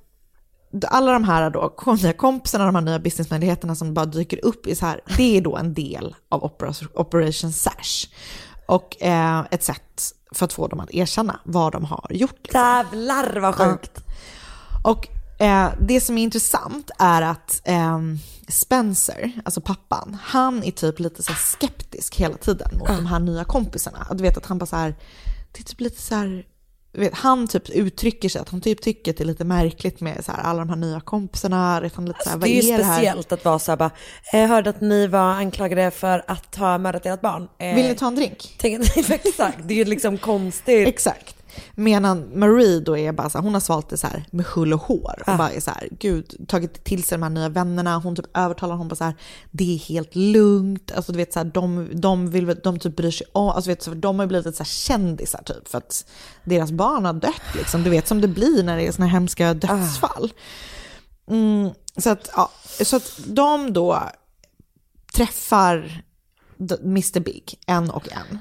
[0.89, 4.75] alla de här då, nya kompisarna, de här nya businessmöjligheterna som bara dyker upp i
[4.75, 8.07] så här, det är då en del av Opera- Operation Sash.
[8.67, 12.39] Och eh, ett sätt för att få dem att erkänna vad de har gjort.
[12.43, 12.61] liksom.
[12.61, 14.05] Jävlar vad sjukt.
[14.85, 15.09] Och
[15.41, 17.99] eh, det som är intressant är att eh,
[18.49, 23.45] Spencer, alltså pappan, han är typ lite så skeptisk hela tiden mot de här nya
[23.45, 24.07] kompisarna.
[24.13, 24.95] Du vet att han bara så här,
[25.53, 26.45] det är typ lite så här,
[26.93, 30.25] vet, han typ uttrycker sig att han typ tycker att det är lite märkligt med
[30.25, 31.81] så här, alla de här nya kompisarna.
[31.81, 32.95] Vet han lite så här, vad det är ju är det här?
[32.95, 33.91] speciellt att vara så här bara,
[34.33, 37.49] jag hörde att ni var anklagade för att ha mördat ert barn.
[37.59, 38.55] Eh, Vill ni ta en drink?
[38.59, 40.89] Tänk, exakt, det är ju liksom konstigt.
[40.89, 41.38] Exakt.
[41.75, 44.73] Medan Marie då är bara så här, hon har svalt det så här med hull
[44.73, 45.23] och hår.
[45.27, 47.97] Och bara är så här, gud, tagit till sig de här nya vännerna.
[47.97, 49.15] Hon typ övertalar honom bara så här,
[49.51, 50.93] det är helt lugnt.
[50.97, 53.83] Alltså du vet så här, de, de vill, de typ bryr sig om, alltså vet,
[53.83, 55.69] så de har ju blivit så här kändisar typ.
[55.69, 56.07] För att
[56.45, 57.83] deras barn har dött liksom.
[57.83, 60.33] Du vet som det blir när det är såna här hemska dödsfall.
[61.31, 62.51] Mm, så, att, ja,
[62.83, 64.03] så att de då
[65.15, 66.03] träffar
[66.83, 68.39] Mr Big, en och en.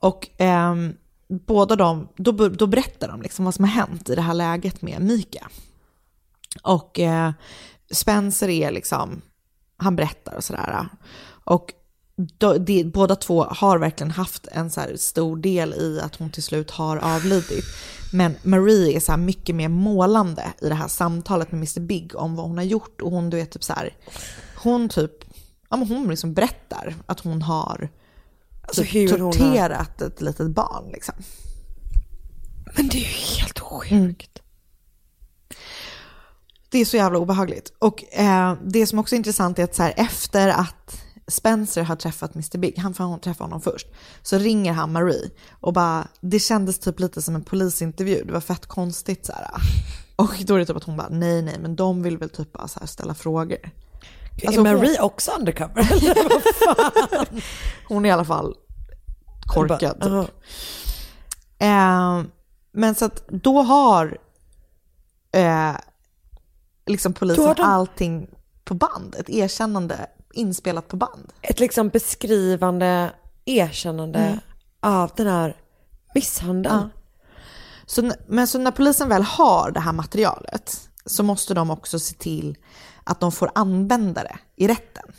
[0.00, 0.94] Och ehm,
[1.28, 4.82] båda de, då, då berättar de liksom vad som har hänt i det här läget
[4.82, 5.48] med Mika.
[6.62, 7.32] Och eh,
[7.90, 9.22] Spencer är liksom,
[9.76, 10.88] han berättar och sådär.
[11.44, 11.72] Och
[12.38, 16.30] då, de, båda två har verkligen haft en så här stor del i att hon
[16.30, 17.64] till slut har avlidit.
[18.12, 22.16] Men Marie är så här mycket mer målande i det här samtalet med Mr Big
[22.16, 23.00] om vad hon har gjort.
[23.00, 23.96] Och hon, du vet, typ så här,
[24.62, 25.12] hon typ,
[25.70, 27.88] ja men hon liksom berättar att hon har
[28.68, 31.14] Alltså typ hur hon har- torterat ett litet barn liksom.
[32.76, 33.90] Men det är ju helt sjukt.
[33.90, 34.14] Mm.
[36.70, 37.72] Det är så jävla obehagligt.
[37.78, 41.96] Och eh, det som också är intressant är att så här, efter att Spencer har
[41.96, 43.86] träffat Mr Big, han får träffa honom först,
[44.22, 48.40] så ringer han Marie och bara, det kändes typ lite som en polisintervju, det var
[48.40, 49.50] fett konstigt så här.
[50.16, 52.52] Och då är det typ att hon bara, nej nej, men de vill väl typ
[52.52, 53.70] bara så här ställa frågor.
[54.46, 55.92] Alltså, är hon- Marie också undercover?
[55.92, 56.42] Eller vad
[56.76, 57.40] fan?
[57.88, 58.54] Hon är i alla fall
[59.46, 59.98] korkad.
[60.00, 60.34] Bara, Typ.
[61.58, 62.22] Eh,
[62.72, 64.18] men så att då har
[65.34, 65.72] eh,
[66.86, 68.28] liksom polisen har de- allting
[68.64, 69.14] på band.
[69.18, 71.32] Ett erkännande inspelat på band.
[71.42, 73.10] Ett liksom beskrivande
[73.44, 74.38] erkännande Mm.
[74.82, 75.56] av den här
[76.14, 76.90] misshandeln.
[77.86, 81.98] Så, n- men så när polisen väl har det här materialet så måste de också
[81.98, 82.56] se till
[83.08, 85.12] att de får använda det i rätten.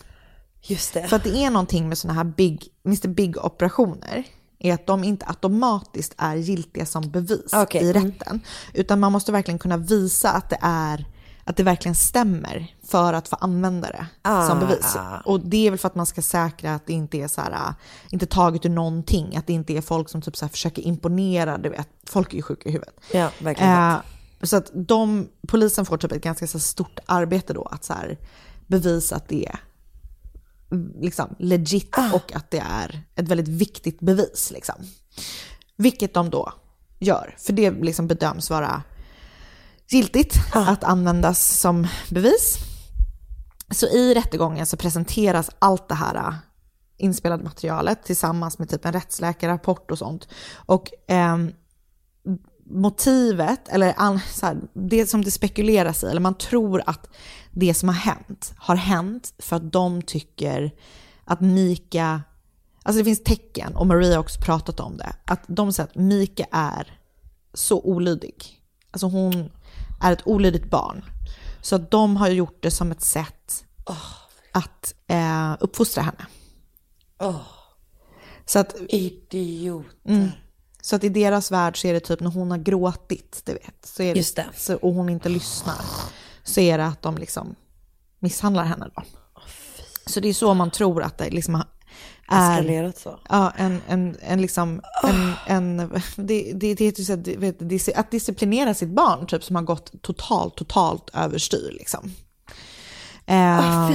[0.62, 1.08] Just det.
[1.08, 4.26] För att det är någonting med sådana här big, Mr Big operationer
[4.60, 8.04] är att de inte automatiskt är giltiga som bevis Okej, i mm.
[8.06, 8.42] rätten.
[8.74, 11.06] Utan man måste verkligen kunna visa att det är
[11.44, 14.66] att det verkligen stämmer för att få använda det som Ah.
[14.66, 14.98] bevis.
[15.26, 17.52] Och det är väl för att man ska säkra att det inte är så här,
[17.52, 17.74] äh,
[18.10, 21.70] inte taget ur någonting, att det inte är folk som typ så försöker imponera, du
[21.70, 22.96] vet, folk är ju sjuka i huvudet.
[23.14, 23.74] Ja, verkligen.
[23.74, 23.98] Eh,
[24.42, 28.18] så att de, polisen får typ ett ganska så stort arbete då att så här
[28.68, 29.60] bevisa att det är
[31.02, 34.52] liksom legit och att det är ett väldigt viktigt bevis.
[34.52, 34.76] Liksom.
[35.76, 36.54] Vilket de då
[37.00, 38.84] gör, för det liksom bedöms vara
[39.90, 42.58] giltigt att användas som bevis.
[43.72, 46.34] Så i rättegången så presenteras allt det här äh,
[46.98, 50.28] inspelade materialet tillsammans med typ en rättsläkarrapport och sånt.
[50.56, 51.52] Och ehm,
[52.70, 57.10] motivet, eller så här, det som det spekuleras i, eller man tror att
[57.52, 60.72] det som har hänt, har hänt för att de tycker
[61.26, 62.22] att Mika,
[62.84, 65.96] alltså det finns tecken, och Maria har också pratat om det, att de säger att
[65.96, 67.00] Mika är
[67.54, 68.62] så olydig.
[68.92, 69.52] Alltså hon
[70.02, 71.06] är ett olydigt barn.
[71.62, 73.66] Så att de har gjort det som ett sätt
[74.52, 76.26] att eh, uppfostra henne.
[78.46, 79.86] Så att, Idiot.
[80.06, 80.30] mm,
[80.82, 83.86] så att i deras värld så är det typ när hon har gråtit, du vet,
[83.86, 84.46] så är det, Just det.
[84.56, 85.82] Så, och hon inte lyssnar,
[86.44, 87.56] så är det att de liksom
[88.20, 89.04] misshandlar henne då.
[90.06, 91.64] Så det är så man tror att det liksom är...
[92.32, 93.20] Eskalerat så.
[93.30, 95.78] Ja, en, en, en liksom, en, en,
[96.16, 100.56] det, det, det heter ju vet, att disciplinera sitt barn, typ som har gått totalt,
[100.56, 102.12] totalt överstyr liksom.
[103.26, 103.92] Eh,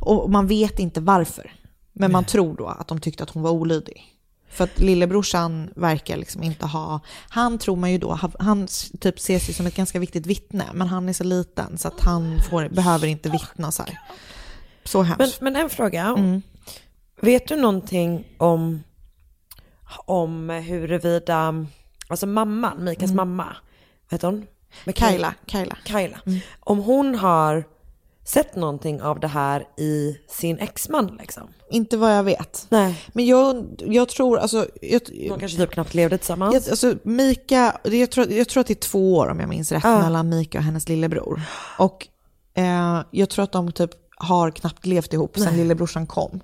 [0.00, 1.52] och man vet inte varför.
[1.92, 4.17] Men man tror då att de tyckte att hon var olydig.
[4.50, 8.68] För att lillebrorsan verkar liksom inte ha, han tror man ju då, han-
[9.00, 12.00] typ ses sig som ett ganska viktigt vittne, men han är så liten så att
[12.00, 13.98] han får, behöver inte vittna så här.
[14.84, 15.40] Så Men, hemskt.
[15.40, 16.02] men en fråga.
[16.18, 16.42] Mm.
[17.20, 18.82] Vet du någonting om,
[20.06, 21.66] om huruvida,
[22.08, 23.44] alltså mamman, Mikas mamma,
[24.08, 24.46] vad heter hon?
[24.84, 25.76] Med Kaila, Kaila.
[25.84, 26.20] Kaila.
[26.60, 27.64] Om hon har
[28.24, 31.48] sett någonting av det här i sin exman liksom?
[31.70, 32.66] Inte vad jag vet.
[32.68, 33.04] Nej.
[33.12, 36.54] Men jag, jag tror, alltså, jag, De kanske typ knappt levde tillsammans.
[36.54, 39.72] jag, alltså Mika, jag tror, jag tror att det är två år om jag minns
[39.72, 40.02] rätt Ja.
[40.02, 41.42] mellan Mika och hennes lillebror.
[41.78, 42.06] Och
[42.54, 46.40] eh, jag tror att de typ har knappt levt ihop sen lillebrorsan kom.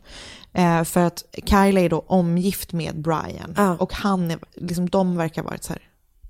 [0.52, 3.54] Eh, för att Kyle är då omgift med Brian.
[3.56, 3.76] Ja.
[3.80, 5.82] Och han är, liksom, de verkar ha varit så här,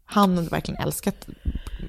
[0.05, 1.27] han har verkligen älskat,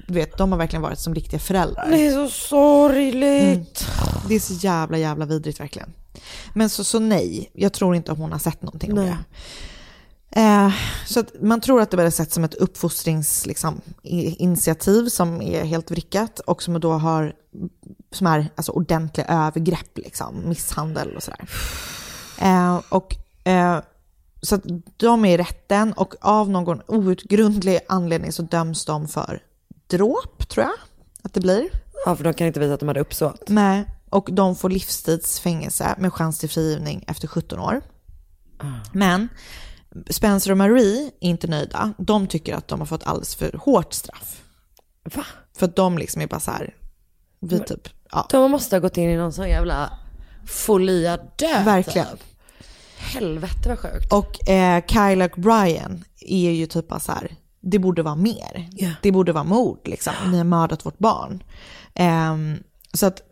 [0.08, 1.86] du vet, de har verkligen varit som riktiga föräldrar.
[1.90, 3.86] Det är så sorgligt.
[4.28, 5.92] Det är så jävla, jävla vidrigt verkligen.
[6.54, 9.08] Men så, så nej, jag tror inte att hon har sett någonting om Nej.
[9.08, 9.24] det.
[10.30, 10.72] Eh,
[11.06, 13.80] så man tror att det är sett som ett uppfostringsinitiativ liksom,
[14.38, 17.32] initiativ som är helt vrickat och som då har
[18.10, 21.48] som är alltså, ordentliga övergrepp, liksom, misshandel och sådär.
[22.40, 23.80] Eh, och, eh,
[24.42, 24.60] så
[24.96, 29.42] de är i rätten och av någon outgrundlig anledning så döms de för
[29.86, 30.74] dråp, tror jag
[31.22, 31.68] att det blir.
[32.06, 33.48] Ja, för de kan inte visa att de hade uppsåt.
[33.48, 37.82] Nej, och de får livstidsfängelse med chans till frigivning efter 17 år.
[38.92, 39.28] Men
[40.10, 41.92] Spencer och Marie är inte nöjda.
[41.98, 44.42] De tycker att de har fått alldeles för hårt straff.
[45.14, 45.24] Va?
[45.56, 46.74] För att de liksom är bara så här,
[47.40, 49.90] vi typ, ja, De måste ha gått in i någon sån jävla
[50.46, 51.64] folia död.
[51.64, 52.06] verkligen.
[52.06, 52.22] typ.
[52.98, 54.12] Helvete vad sjukt.
[54.12, 58.68] Och eh, Kyle och Brian är ju typ bara så här, det borde vara mer.
[58.72, 58.90] Ja.
[59.02, 60.12] Det borde vara mord liksom.
[60.30, 61.42] Ni har mördat vårt barn.
[61.94, 62.58] Ehm,
[62.92, 63.22] så att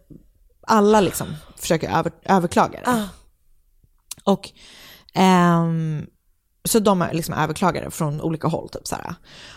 [0.66, 2.90] alla liksom försöker över, överklaga det.
[2.90, 3.09] Ah.
[4.24, 4.50] Och
[5.14, 6.07] ehm,
[6.64, 8.68] så de är liksom överklagare från olika håll.
[8.68, 9.14] Typ så här.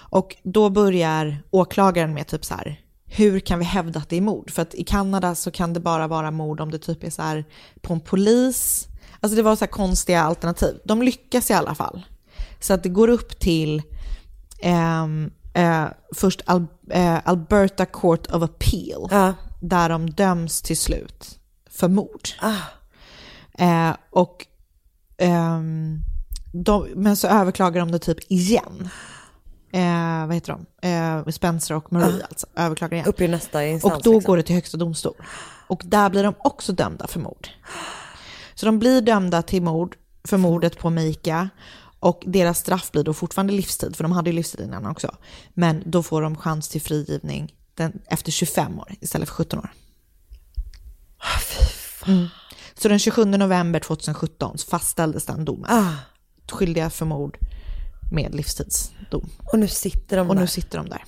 [0.10, 4.22] Och då börjar åklagaren med typ så här, hur kan vi hävda att det är
[4.22, 4.52] mord?
[4.52, 7.22] För att i Kanada så kan det bara vara mord om det typ är så
[7.22, 7.46] här
[7.82, 8.88] på en polis.
[9.20, 10.80] Alltså det var så här konstiga alternativ.
[10.86, 12.06] De lyckas i alla fall.
[12.60, 13.82] Så att det går upp till
[14.62, 19.08] ehm, eh, först Al- eh, Alberta Court of Appeal.
[19.12, 19.34] Ja.
[19.60, 21.40] Där de döms till slut
[21.70, 22.30] för mord.
[22.40, 22.54] Ah.
[23.58, 24.46] Eh, och,
[25.18, 26.00] ehm,
[26.54, 28.90] de, men så överklagar de det typ igen.
[29.72, 30.88] Eh, vad heter de?
[30.88, 33.08] Eh, Spencer och Marie alltså, överklagar igen.
[33.08, 33.94] Upp i nästa instans.
[33.94, 34.32] Och då liksom.
[34.32, 35.16] går det till högsta domstol.
[35.68, 37.48] Och där blir de också dömda för mord.
[38.56, 41.50] Så de blir dömda till mord för mordet på Mika.
[42.00, 45.16] Och deras straff blir då fortfarande livstid, för de hade ju livstid innan också.
[45.54, 49.70] Men då får de chans till frigivning den, efter 25 år istället för 17 år.
[52.08, 52.28] Mm.
[52.78, 55.72] Så den 27 november 2017 fastställdes den domen.
[55.72, 55.94] Ah.
[56.52, 57.38] Skyldiga för mord
[58.12, 59.30] med livstidsdom.
[59.52, 60.42] Och nu sitter de Och där.
[60.42, 61.04] nu sitter de där.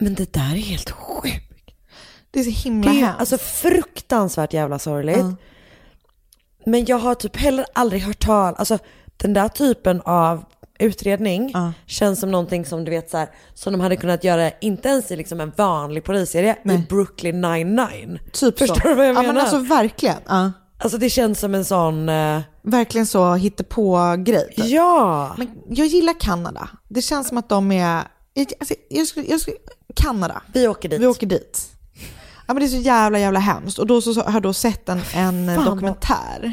[0.00, 1.70] Men det där är helt sjukt.
[2.30, 3.20] Det är så himla Det är hemskt.
[3.20, 5.24] alltså fruktansvärt jävla sorgligt.
[6.66, 8.78] Men jag har typ heller aldrig hört tal, alltså
[9.16, 10.44] den där typen av
[10.78, 11.52] utredning
[11.86, 15.10] känns som någonting som du vet så här, som de hade kunnat göra, inte ens
[15.10, 18.18] i liksom en vanlig polisserie, i Brooklyn 99.
[18.32, 18.88] Typ Förstår så.
[18.88, 19.32] du vad jag ja, menar?
[19.34, 20.16] men alltså verkligen.
[20.28, 20.52] Ja.
[20.78, 22.08] Alltså det känns som en sån...
[22.08, 24.48] eh, Verkligen så hittepå-grej.
[24.56, 24.64] typ.
[24.66, 25.34] Ja!
[25.38, 26.68] Men jag gillar Kanada.
[26.88, 28.02] Det känns som att de är...
[28.60, 29.56] Alltså, jag skulle, jag skulle,
[29.96, 30.42] Kanada.
[30.52, 31.00] Vi åker dit.
[31.00, 31.70] Vi åker dit.
[32.46, 33.78] Ja men det är så jävla jävla hemskt.
[33.78, 36.52] Och då så, har jag då sett en, en Fan, dokumentär.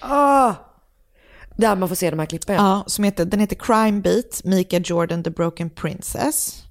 [0.00, 0.52] Ah,
[1.56, 2.54] där man får se de här klippen.
[2.54, 6.62] Ja, som heter, den heter Crime Beat, Mika Jordan the Broken Princess.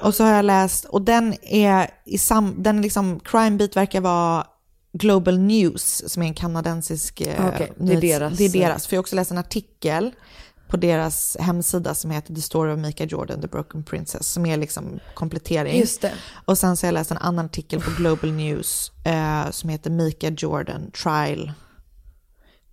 [0.00, 3.76] Och så har jag läst, och den är i sam, den är liksom, Crime Beat
[3.76, 4.46] verkar vara
[4.92, 8.96] Global News, som är en kanadensisk eh, Okej, det är deras, Det är deras, för
[8.96, 10.12] jag har också läst en artikel
[10.68, 14.56] på deras hemsida som heter The Story of Mika Jordan, The Broken Princess, som är
[14.56, 15.80] liksom komplettering.
[15.80, 16.12] Just det.
[16.44, 19.90] Och sen så har jag läst en annan artikel på Global News eh, som heter
[19.90, 21.52] Mika Jordan Trial.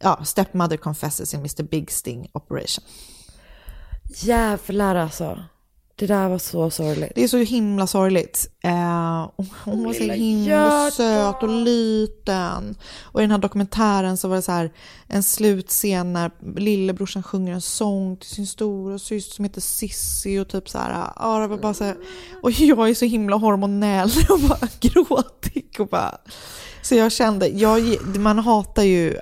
[0.02, 2.84] Ja, Stepmother confesses in Mr Big Sting Operation.
[4.24, 5.40] Jävlar alltså.
[5.96, 7.12] Det där var så sorgligt.
[7.16, 8.50] Det är så himla sorgligt.
[8.64, 9.30] Eh,
[9.64, 10.92] hon var så himla hjärta.
[10.92, 12.76] söt och liten.
[13.02, 14.72] Och i den här dokumentären så var det så här
[15.08, 20.50] en slutscen när lillebrorsan sjunger en sång till sin stora syster som heter Sissi och
[20.50, 21.98] typ så här, ja det var bara så här,
[22.42, 26.18] och jag är så himla hormonell och bara gråtig och bara,
[26.82, 29.20] så jag kände, jag, man hatar ju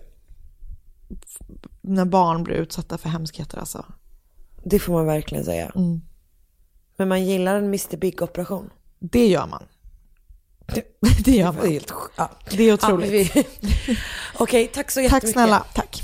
[1.81, 3.85] när barn blir utsatta för hemskheter alltså.
[4.63, 5.71] Det får man verkligen säga.
[5.75, 6.01] Mm.
[6.97, 8.69] Men man gillar en Mr Big-operation.
[8.99, 9.63] Det gör man.
[11.25, 11.71] Det gör Det är man.
[11.71, 12.29] helt ja.
[12.51, 13.35] Det är otroligt.
[13.35, 13.43] Ja,
[13.87, 13.97] vi-
[14.39, 15.21] Okej, tack så jättemycket.
[15.27, 16.03] Tack snälla, tack.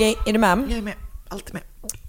[0.00, 0.58] Okej, är du med?
[0.68, 0.94] Jag är med.
[1.28, 1.62] Alltid med.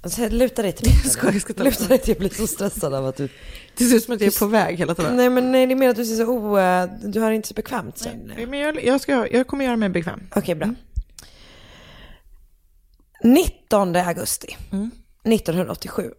[0.04, 1.00] Alltså, luta dig till mig.
[1.04, 3.30] Jag ska- jag ska ta- luta dig till jag blir så stressad av att du...
[3.78, 5.16] Det ser ut som att jag är på väg hela tiden.
[5.18, 6.58] Nej men nej, det är mer att du ser så o...
[6.60, 8.32] eh, Du har inte så bekvämt sen.
[8.36, 10.20] Nej, men jag, jag, ska, jag kommer göra mig bekväm.
[10.36, 10.74] Okej, bra.
[13.24, 14.58] 19 augusti
[15.24, 16.12] 1987.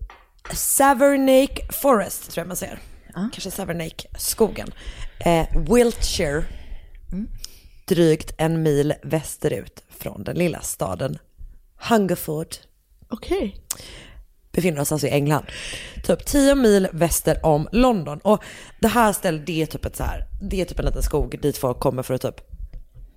[0.54, 2.78] Savernake Forest tror jag man säger.
[3.14, 4.68] Kanske Savernake-skogen.
[5.18, 6.44] Eh, Wiltshire.
[7.88, 11.18] Drygt en mil västerut från den lilla staden
[11.88, 12.56] Hungerford.
[13.08, 13.56] Okej.
[14.52, 15.44] Befinner oss alltså i England.
[16.04, 18.18] Typ 10 mil väster om London.
[18.18, 18.42] Och
[18.80, 21.38] det här stället, det är typ ett så här, det är typ en liten skog
[21.42, 22.40] dit folk kommer för att typ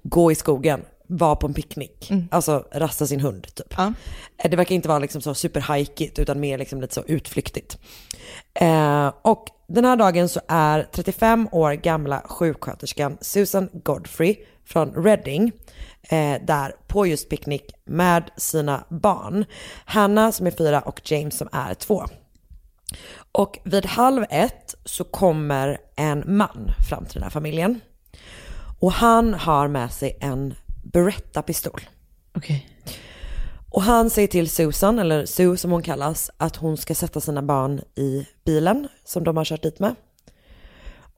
[0.03, 3.79] gå i skogen, vara på en picknick, alltså rasta sin hund typ.
[3.79, 7.77] Eh, Det verkar inte vara liksom så superhajkigt utan mer liksom lite så utflyktigt.
[8.53, 15.51] Eh, och den här dagen så är 35 år gamla sjuksköterskan Susan Godfrey från Reading
[16.09, 19.45] eh, där på just picknick med sina barn.
[19.85, 22.05] Hanna som är fyra och James som är två.
[23.31, 27.79] Och vid halv ett så kommer en man fram till den här familjen.
[28.79, 31.81] Och han har med sig en Beretta-pistol.
[32.35, 32.69] Okej.
[33.69, 37.41] Och han säger till Susan, eller Sue som hon kallas, att hon ska sätta sina
[37.41, 39.95] barn i bilen som de har kört dit med.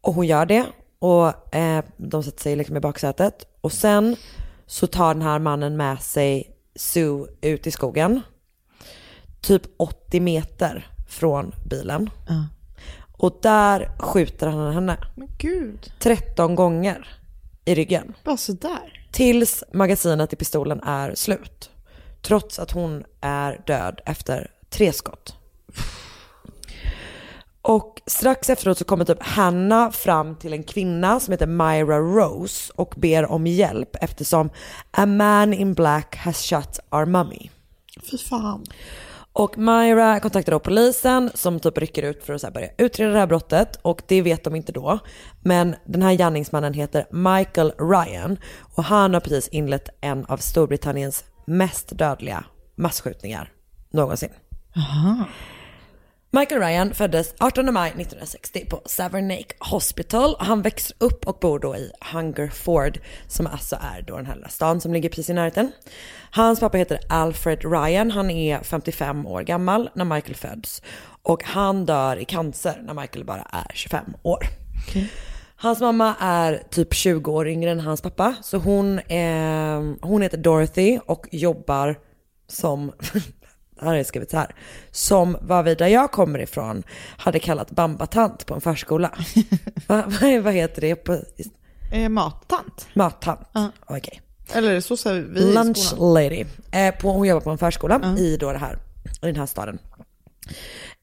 [0.01, 0.65] Och hon gör det
[0.99, 3.47] och eh, de sätter sig liksom i baksätet.
[3.61, 4.15] Och sen
[4.67, 8.21] så tar den här mannen med sig Sue ut i skogen.
[9.41, 12.09] Typ 80 meter från bilen.
[13.17, 14.97] Och där skjuter han henne.
[15.15, 15.91] Men gud.
[15.99, 17.19] 13 gånger
[17.65, 18.13] i ryggen.
[18.23, 19.07] Bara sådär.
[19.11, 21.69] Tills magasinet i pistolen är slut.
[22.21, 25.35] Trots att hon är död efter tre skott.
[27.67, 32.73] Och strax efteråt så kommer typ Hanna fram till en kvinna som heter Myra Rose
[32.75, 34.49] och ber om hjälp eftersom
[34.91, 37.49] a man in black has shot our mummy.
[38.11, 38.63] Fy fan.
[39.33, 43.19] Och Myra kontaktar då polisen som typ rycker ut för att så börja utreda det
[43.19, 44.99] här brottet och det vet de inte då.
[45.41, 48.37] Men den här gärningsmannen heter Michael Ryan
[48.75, 52.43] och han har precis inlett en av Storbritanniens mest dödliga
[52.75, 53.51] massskjutningar
[53.91, 54.31] någonsin.
[54.75, 55.25] Aha.
[56.31, 60.35] Michael Ryan föddes 18 maj 1960 på Savernake Hospital.
[60.39, 64.49] Han växer upp och bor då i Hungerford som alltså är då den här lilla
[64.49, 65.71] stan som ligger precis i närheten.
[66.31, 70.81] Hans pappa heter Alfred Ryan, han är 55 år gammal när Michael föds
[71.21, 74.43] och han dör i cancer när Michael bara är 25 år.
[75.55, 80.37] Hans mamma är typ 20 år yngre än hans pappa så hon, eh, hon heter
[80.37, 81.95] Dorothy och jobbar
[82.47, 82.91] som
[83.79, 84.55] här har jag skrivit så här,
[84.91, 86.83] som vad vi där jag kommer ifrån
[87.17, 89.11] hade kallat bambatant på en förskola.
[89.87, 90.95] Va, vad, vad heter det?
[90.95, 91.19] På,
[91.93, 92.87] Eh, mattant.
[92.93, 93.39] mattant,
[93.85, 94.21] okej.
[94.53, 96.13] Eller så säger vi i Lunch skolan.
[96.13, 96.45] lady.
[96.71, 98.77] Eh, på, hon jobbar på en förskola i, då det här,
[99.21, 99.79] i den här staden.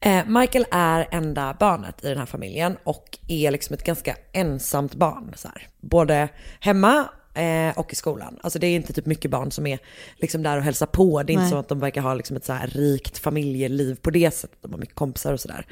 [0.01, 4.95] Eh, Michael är enda barnet i den här familjen och är liksom ett ganska ensamt
[4.95, 5.33] barn.
[5.37, 5.69] Så här.
[5.81, 6.29] Både
[6.61, 7.05] hemma
[7.35, 8.39] eh, och i skolan.
[8.43, 9.79] Alltså det är inte typ mycket barn som är
[10.17, 11.23] liksom där och hälsar på.
[11.23, 11.51] Det är inte Nej.
[11.51, 14.59] så att de verkar ha liksom ett så här rikt familjeliv på det sättet.
[14.63, 15.67] De har mycket kompisar och sådär.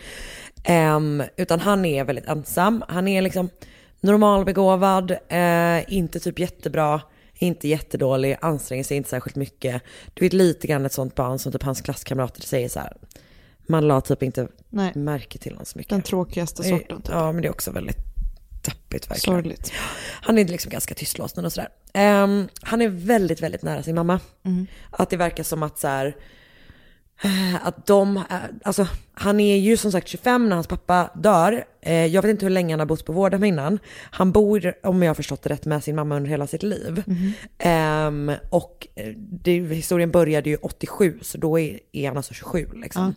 [0.64, 2.84] Ehm, utan han är väldigt ensam.
[2.88, 3.48] Han är liksom
[4.00, 7.00] normalbegåvad, eh, inte typ jättebra,
[7.34, 9.82] inte jättedålig, anstränger sig inte särskilt mycket.
[10.14, 12.96] Du vet lite grann ett sånt barn som typ hans klasskamrater säger så här.
[13.66, 14.92] Man la typ inte Nej.
[14.94, 15.90] märke till honom så mycket.
[15.90, 17.02] Den tråkigaste sorten.
[17.02, 17.08] Typ.
[17.12, 18.11] Ja, men det är också väldigt
[18.64, 19.36] deppigt verkligen.
[19.36, 19.72] Sorgligt.
[20.22, 21.68] Han är liksom ganska tystlåten och sådär.
[21.94, 24.20] Ehm, han är väldigt, väldigt nära sin mamma.
[24.44, 24.66] Mm.
[24.90, 26.16] Att det verkar som att så här,
[27.24, 28.22] eh, att de, eh,
[28.64, 31.64] alltså han är ju som sagt 25 när hans pappa dör.
[31.80, 33.78] Eh, jag vet inte hur länge han har bott på vårdhem innan.
[34.10, 37.02] Han bor, om jag har förstått det rätt, med sin mamma under hela sitt liv.
[37.58, 42.68] Ehm, och eh, det, historien började ju 87, så då är, är han alltså 27
[42.74, 43.14] liksom.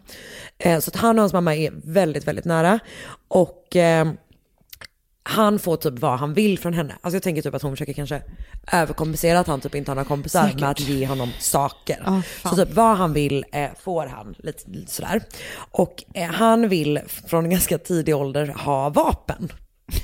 [0.58, 2.80] Eh, så att han och hans mamma är väldigt, väldigt nära.
[3.28, 4.18] Och ehm,
[5.28, 6.96] han får typ vad han vill från henne.
[7.02, 8.22] Alltså jag tänker typ att hon försöker kanske
[8.72, 10.60] överkompensera att han typ inte har några kompisar Säkert.
[10.60, 12.04] med att ge honom saker.
[12.04, 12.24] Fan.
[12.44, 15.22] så typ vad han vill eh, får han lite, lite sådär.
[15.72, 19.52] Och eh, han vill från en ganska tidig ålder ha vapen.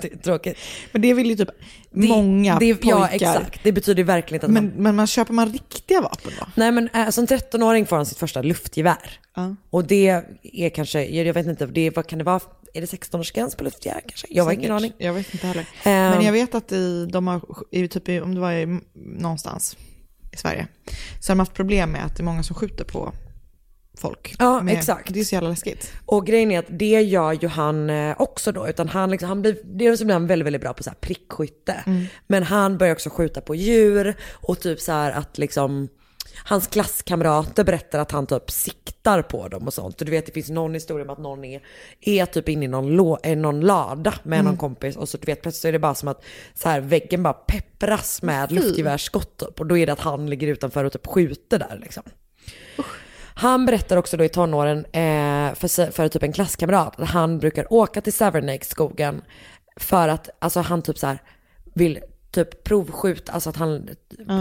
[0.00, 0.58] det är tråkigt.
[0.92, 1.50] Men det vill ju typ
[1.90, 2.88] många det, pojkar.
[2.90, 4.82] Ja exakt, det betyder verkligen inte att Men, man...
[4.82, 6.46] men man köper man riktiga vapen då?
[6.54, 9.20] Nej men eh, som 13-åring får han sitt första luftgevär.
[9.36, 9.56] Ja.
[9.70, 12.40] Och det är kanske, jag jag vet inte, det, vad kan det vara?
[12.74, 14.26] Är det 16-årsgräns på luftgevär kanske?
[14.30, 14.92] Jag har ingen aning.
[14.98, 15.66] Jag vet inte heller.
[15.84, 16.10] Ehm.
[16.10, 17.40] Men jag vet att i, de har,
[17.70, 19.76] i, typ, om det var i, någonstans
[20.32, 20.66] i Sverige,
[21.20, 23.12] så har de haft problem med att det är många som skjuter på
[23.98, 24.34] folk.
[24.38, 25.14] Ja, med, exakt.
[25.14, 25.92] Det är så jävla läskigt.
[26.06, 29.42] Och grejen är att det gör ju han eh, också då, utan han, liksom, han
[29.42, 31.82] blir, dels blir han väldigt, väldigt bra på så här prickskytte.
[31.86, 32.06] Mm.
[32.26, 35.88] Men han börjar också skjuta på djur och typ så här att liksom,
[36.44, 40.00] hans klasskamrater berättar att han typ siktar på dem och sånt.
[40.00, 41.62] Och du vet det finns någon historia om att någon är,
[42.00, 45.26] är typ inne i någon, lå, eh, någon lada med någon kompis och så du
[45.26, 46.24] vet plötsligt så är det bara som att
[46.54, 49.60] så här, väggen bara peppras med luftgevärsskott upp.
[49.60, 52.02] Och då är det att han ligger utanför och typ skjuter där liksom.
[53.34, 57.72] Han berättar också då i tonåren eh, för, för typ en klasskamrat att han brukar
[57.72, 59.22] åka till Savernake-skogen
[59.76, 61.18] för att alltså, han typ så här
[61.74, 63.90] vill typ provskjuta, alltså att han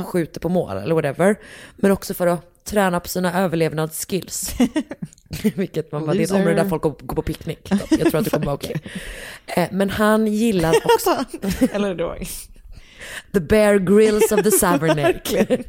[0.05, 1.35] skjuter på mål eller whatever.
[1.75, 4.53] Men också för att träna på sina överlevnadsskills.
[5.55, 7.71] Vilket man bara, det är ett område där folk går, går på picknick.
[7.71, 8.81] Jag tror att det kommer vara okej.
[9.55, 11.25] Eh, men han gillar också
[11.73, 12.15] Eller då.
[13.33, 15.63] the bear grills of the Savernake.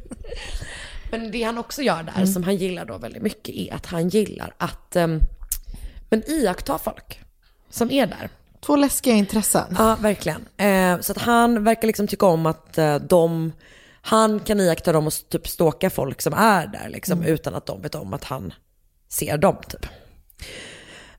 [1.10, 2.26] Men det han också gör där, Mm.
[2.26, 5.20] som han gillar då väldigt mycket, är att han gillar att um,
[6.10, 7.20] men iaktta folk
[7.70, 8.28] som är där.
[8.61, 9.74] Två läskiga intressen.
[9.78, 10.44] Ja, verkligen.
[10.56, 13.52] Eh, så att han verkar liksom tycka om att eh, de,
[14.02, 17.32] han kan iaktta dem och typ ståka folk som är där liksom, Mm.
[17.34, 18.52] utan att de vet om att han
[19.09, 19.86] ser dem typ.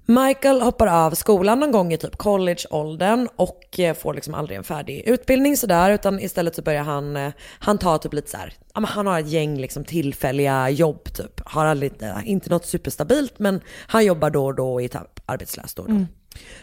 [0.05, 4.63] Michael hoppar av skolan någon gång i typ collegeåldern och eh, får liksom aldrig en
[4.63, 8.53] färdig utbildning sådär utan istället så börjar han, eh, han tar typ lite så här,
[8.73, 11.41] ja, men han har ett gäng liksom tillfälliga jobb typ.
[11.45, 15.19] Har aldrig, eh, inte något superstabilt men han jobbar då och då och är typ
[15.25, 16.05] arbetslös då och då.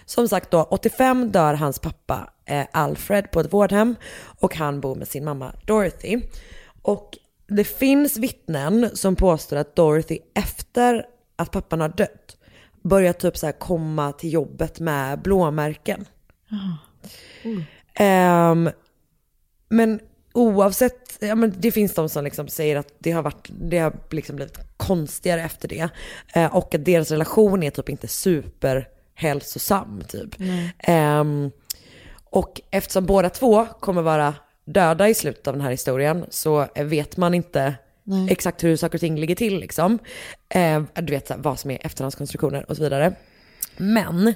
[0.05, 3.95] Som sagt då, 85 dör hans pappa eh, Alfred på ett vårdhem
[4.41, 6.20] och han bor med sin mamma Dorothy.
[6.83, 7.18] Och
[7.49, 11.07] det finns vittnen som påstår att Dorothy efter
[11.37, 12.37] att pappan har dött
[12.83, 16.05] börjar typ så komma till jobbet med blåmärken.
[17.95, 18.70] Ehm,
[19.68, 20.01] men
[20.33, 23.93] oavsett, ja, men det finns de som liksom säger att det har, varit, det har
[24.11, 25.89] liksom blivit konstigare efter det.
[26.35, 28.09] Eh, och att deras relation är typ inte
[29.17, 30.37] superhälsosam typ.
[30.79, 31.51] Ehm,
[32.25, 36.85] och eftersom båda två kommer vara döda i slutet av den här historien så eh,
[36.85, 38.27] vet man inte Nej.
[38.31, 39.99] exakt hur saker och ting ligger till liksom.
[40.49, 43.14] Eh, du vet här, vad som är efterhandskonstruktioner och så vidare.
[43.77, 44.35] Men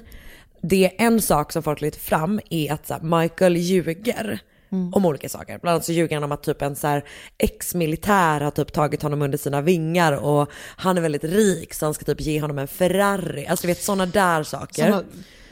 [0.61, 4.39] det är en sak som folk lyfter fram är att här, Michael ljuger
[4.71, 4.93] Mm.
[4.93, 5.59] om olika saker.
[5.59, 7.01] Bland annat så ljuger han om att typ en så
[7.37, 11.93] ex-militär har typ tagit honom under sina vingar och han är väldigt rik så han
[11.93, 13.47] ska typ ge honom en Ferrari.
[13.47, 14.83] Alltså du vet sådana där saker.
[14.83, 15.03] Såna,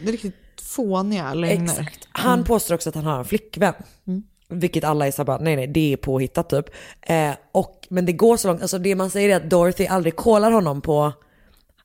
[0.01, 1.63] det är riktigt fåniga lögner.
[1.63, 2.07] Exakt.
[2.11, 3.73] Han påstår också att han har en flickvän.
[4.07, 4.23] Mm.
[4.49, 6.65] Vilket alla är så här bara, nej nej det är påhittat typ.
[7.01, 10.15] Eh, och, men det går så långt, alltså det man säger är att Dorothy aldrig
[10.15, 11.13] kollar honom på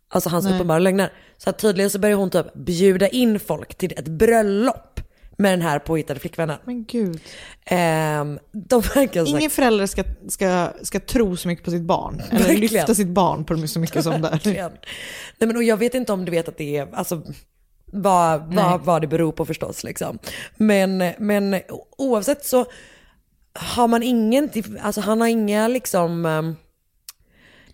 [0.09, 0.55] alltså hans Nej.
[0.55, 1.13] uppenbara lögner.
[1.37, 5.01] Så tydligen så börjar hon typ bjuda in folk till ett bröllop
[5.37, 6.57] med den här påhittade flickvännen.
[6.65, 7.21] Men gud.
[7.65, 12.23] Ehm, de verkar Ingen förälder ska, ska, ska tro så mycket på sitt barn.
[12.31, 12.61] Eller Verkligen.
[12.61, 14.41] lyfta sitt barn på så mycket som det.
[14.45, 14.71] Nej
[15.39, 17.23] men och jag vet inte om du vet att det är, alltså
[17.87, 20.19] vad, vad, vad det beror på förstås liksom.
[20.57, 21.61] Men, men
[21.99, 22.67] oavsett så
[23.53, 26.57] har man ingen, alltså han har inga liksom, um,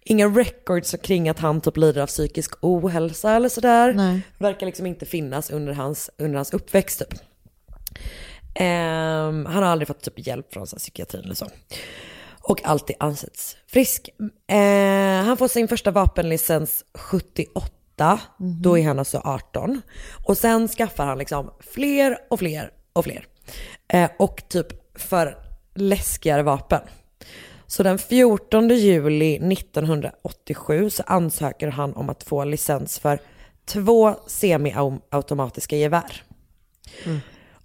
[0.04, 3.92] inga records kring att han typ lider av psykisk ohälsa eller sådär.
[3.92, 4.20] Nej.
[4.38, 7.20] Verkar liksom inte finnas under hans, under hans uppväxt typ.
[8.54, 11.46] Ehm, han har aldrig fått typ hjälp från så här, psykiatrin eller så.
[12.42, 14.08] Och alltid ansetts frisk.
[14.46, 19.82] Eh, han får sin första vapenlicens 78, då är han alltså 18.
[20.26, 23.26] Och sen skaffar han liksom fler och fler och fler.
[23.88, 25.36] Eh, och typ för
[25.74, 26.80] läskigare vapen.
[27.66, 33.18] Så den 14 juli 1987 så ansöker han om att få licens för
[33.64, 36.22] två semiautomatiska gevär.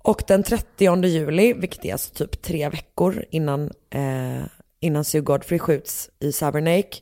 [0.06, 4.43] Och den 30 juli, vilket är alltså typ tre veckor innan, eh,
[4.80, 6.97] innan Sue Godfrey skjuts i Savernake,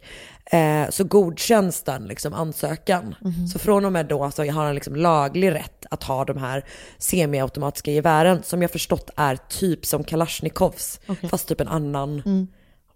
[0.46, 3.16] eh, så godkänns den liksom ansökan.
[3.22, 3.48] Mhm.
[3.48, 6.66] Så från och med då så har han liksom laglig rätt att ha de här
[6.98, 11.30] semiautomatiska gevären som jag förstått är typ som Kalashnikovs, Okej.
[11.30, 12.48] fast typ en annan Mm.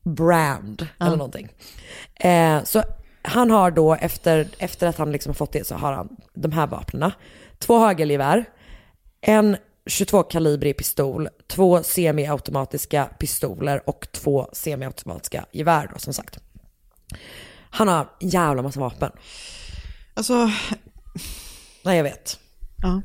[0.03, 1.05] brand Ja.
[1.05, 1.49] eller någonting.
[2.15, 2.83] Eh, så
[3.21, 6.51] han har då efter, efter att han liksom har fått det så har han de
[6.51, 7.11] här vapnen.
[7.59, 8.45] Två hagelgevär,
[9.21, 9.57] en
[9.87, 16.39] 22 kalibrig pistol, två semiautomatiska pistoler och två semiautomatiska gevär då som sagt.
[17.69, 19.11] Han har en jävla massa vapen.
[20.13, 20.51] Alltså,
[21.83, 22.39] Nej jag vet.
[22.81, 23.01] ja.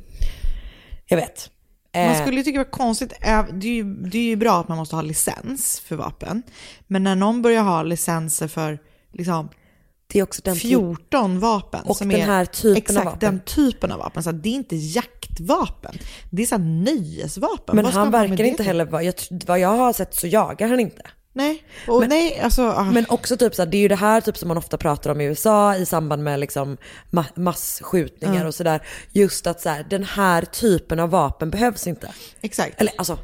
[1.06, 1.50] Jag vet.
[1.94, 4.36] Man Eh, skulle ju tycka det var konstigt, eh, det är, ju, det är ju
[4.36, 6.42] bra att man måste ha licens för vapen.
[6.86, 8.78] Men när någon börjar ha licenser för
[9.12, 9.48] liksom
[10.12, 11.80] det är också den typ- 14 vapen.
[11.84, 13.18] Och som den är, här typen av exakt, vapen.
[13.20, 14.22] den typen av vapen.
[14.22, 15.94] Så det är inte jaktvapen.
[16.30, 17.76] Det är så nöjesvapen.
[17.76, 19.14] men Vad han verkar inte heller vara, jag,
[19.46, 21.02] vad jag har sett så jagar han inte.
[21.34, 22.62] Nej, och Men- nej, alltså.
[22.62, 22.84] ah.
[22.84, 25.20] Men också typ så det är ju det här typ som man ofta pratar om
[25.20, 26.76] i USA i samband med liksom
[27.10, 28.46] ma- massskjutningar Ja.
[28.48, 28.82] och sådär.
[29.12, 32.12] Just att så den här typen av vapen behövs inte.
[32.40, 32.80] Exakt.
[32.80, 33.18] Eller alltså,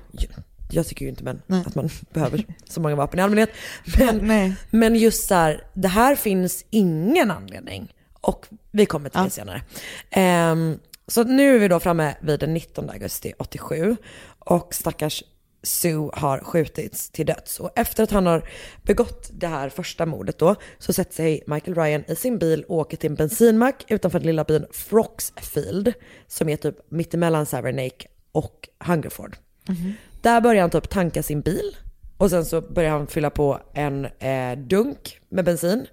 [0.70, 3.50] jag, tycker ju inte men att man behöver så många vapen i allmänhet.
[3.98, 7.94] Men, men just så här, det här finns ingen anledning.
[8.20, 9.62] Och vi kommer till det senare.
[10.10, 13.96] Ehm, så nu är vi då framme vid den 19 augusti 87
[14.38, 15.22] och stackars
[15.62, 17.60] Sue har skjutits till döds.
[17.60, 18.48] Och efter att han har
[18.82, 22.76] begått det här första mordet då så sätter sig Michael Ryan i sin bil och
[22.76, 25.92] åker till en bensinmack utanför den lilla byn Froxfield
[26.26, 29.36] som är typ mittemellan Savernake och Hungerford.
[30.22, 31.76] Där börjar han typ tanka sin bil
[32.16, 35.86] och sen så börjar han fylla på en eh, dunk med bensin.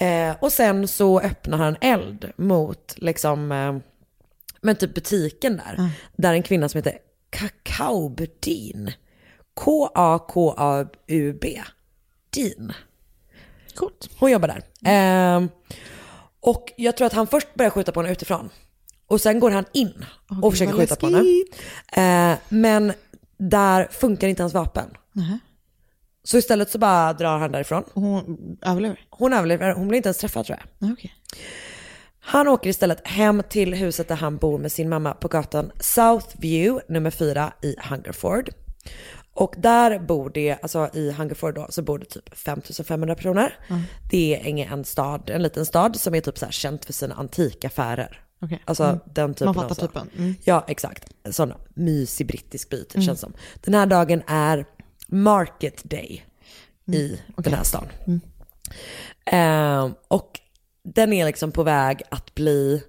[0.00, 3.76] Eh, och sen så öppnar han eld mot liksom, eh,
[4.60, 5.90] men typ butiken där.
[6.16, 6.98] Där en kvinna som heter
[7.30, 8.92] Kakaubdin.
[9.54, 11.62] K-A-K-A-U-B.
[12.30, 12.72] Din.
[13.74, 14.10] Coolt.
[14.18, 14.62] Hon jobbar där.
[15.36, 15.42] Eh,
[16.40, 18.50] och jag tror att han först börjar skjuta på henne utifrån.
[19.06, 21.44] Och sen går han in och gud, försöker skjuta på henne.
[22.32, 22.92] Eh, men
[23.38, 24.90] där funkar inte hans vapen.
[25.12, 25.38] Nähä.
[26.24, 27.84] Så istället så bara drar han därifrån.
[27.94, 29.00] Hon överlever?
[29.10, 30.92] Hon överlever, hon blir inte ens träffad tror jag.
[30.92, 31.14] Okej.
[32.20, 36.84] Han åker istället hem till huset där han bor med sin mamma på gatan Southview
[36.88, 38.50] nummer 4 i Hungerford.
[39.34, 43.58] Och där bor det, alltså i Hungerford då, så bor det typ 5500 personer.
[43.68, 43.82] Mm.
[44.10, 47.14] Det är ingen stad, en liten stad som är typ så här känt för sina
[47.14, 48.23] antikaffärer.
[48.40, 48.62] Okej.
[48.64, 48.98] Alltså Mm.
[49.14, 49.88] den typen Man fattar stad.
[49.88, 50.10] typen.
[50.18, 50.34] Mm.
[50.44, 51.12] Ja, exakt.
[51.30, 53.06] Sån mysig brittisk by Mm.
[53.06, 53.32] känns som.
[53.60, 54.66] Den här dagen är
[55.06, 56.24] Market Day
[56.86, 57.86] i den här stan.
[58.06, 58.20] Mm.
[59.26, 60.40] Ehm, och
[60.82, 62.82] den är liksom på väg att bli,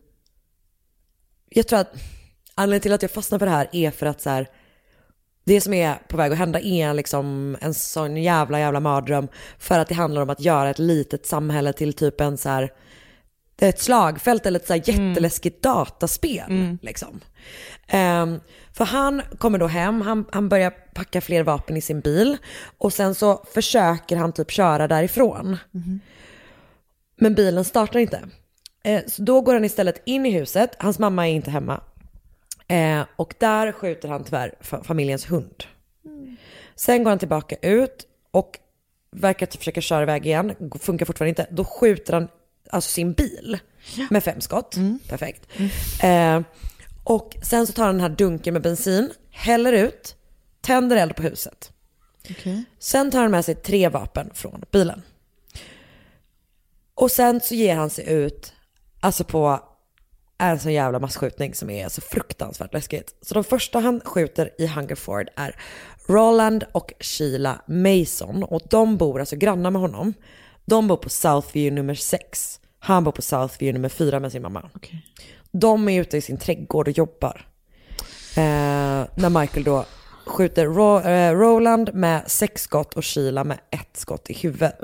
[1.50, 1.94] jag tror att
[2.56, 4.50] anledningen till att jag fastnar för det här är för att så här,
[5.44, 9.28] det som är på väg att hända är liksom en sån jävla jävla mardröm
[9.60, 12.74] för att det handlar om att göra ett litet samhälle till typ en så här
[13.62, 16.78] ett slagfält eller ett så här jätteläskigt dataspel.
[16.82, 17.22] Liksom.
[17.88, 18.40] Ehm,
[18.74, 22.38] för han kommer då hem, han, han börjar packa fler vapen i sin bil
[22.78, 25.58] och sen så försöker han typ köra därifrån.
[27.18, 28.22] Men bilen startar inte.
[28.84, 31.82] Eh, så då går han istället in i huset, hans mamma är inte hemma.
[32.68, 35.64] Eh, och där skjuter han tyvärr fa- familjens hund.
[36.76, 38.60] Sen går han tillbaka ut och
[39.12, 41.48] verkar att försöka köra iväg igen, funkar fortfarande inte.
[41.52, 42.28] Då skjuter han
[42.70, 43.60] alltså sin bil
[44.10, 44.76] med fem skott.
[45.10, 45.48] Perfekt.
[46.04, 46.42] Eh,
[47.04, 50.16] och sen så tar han den här dunken med bensin, häller ut,
[50.62, 51.72] tänder eld på huset.
[52.80, 55.02] Sen tar han med sig tre vapen från bilen.
[56.96, 58.54] Och sen så ger han sig ut,
[59.00, 59.60] alltså på
[60.38, 63.16] en sån jävla massskjutning som är så fruktansvärt läskigt.
[63.22, 65.56] Så de första han skjuter i Hungerford är
[66.08, 70.14] Roland och Sheila Mason och de bor alltså grannar med honom.
[70.66, 72.60] De bor på Southview nummer 6.
[72.80, 74.70] Han bor på Southview nummer 4 med sin mamma.
[75.52, 77.48] De är ute i sin trädgård och jobbar.
[78.38, 79.86] Eh, när Michael då
[80.26, 84.80] skjuter Ro- eh, Roland med sex skott och Sheila med ett skott i huvudet.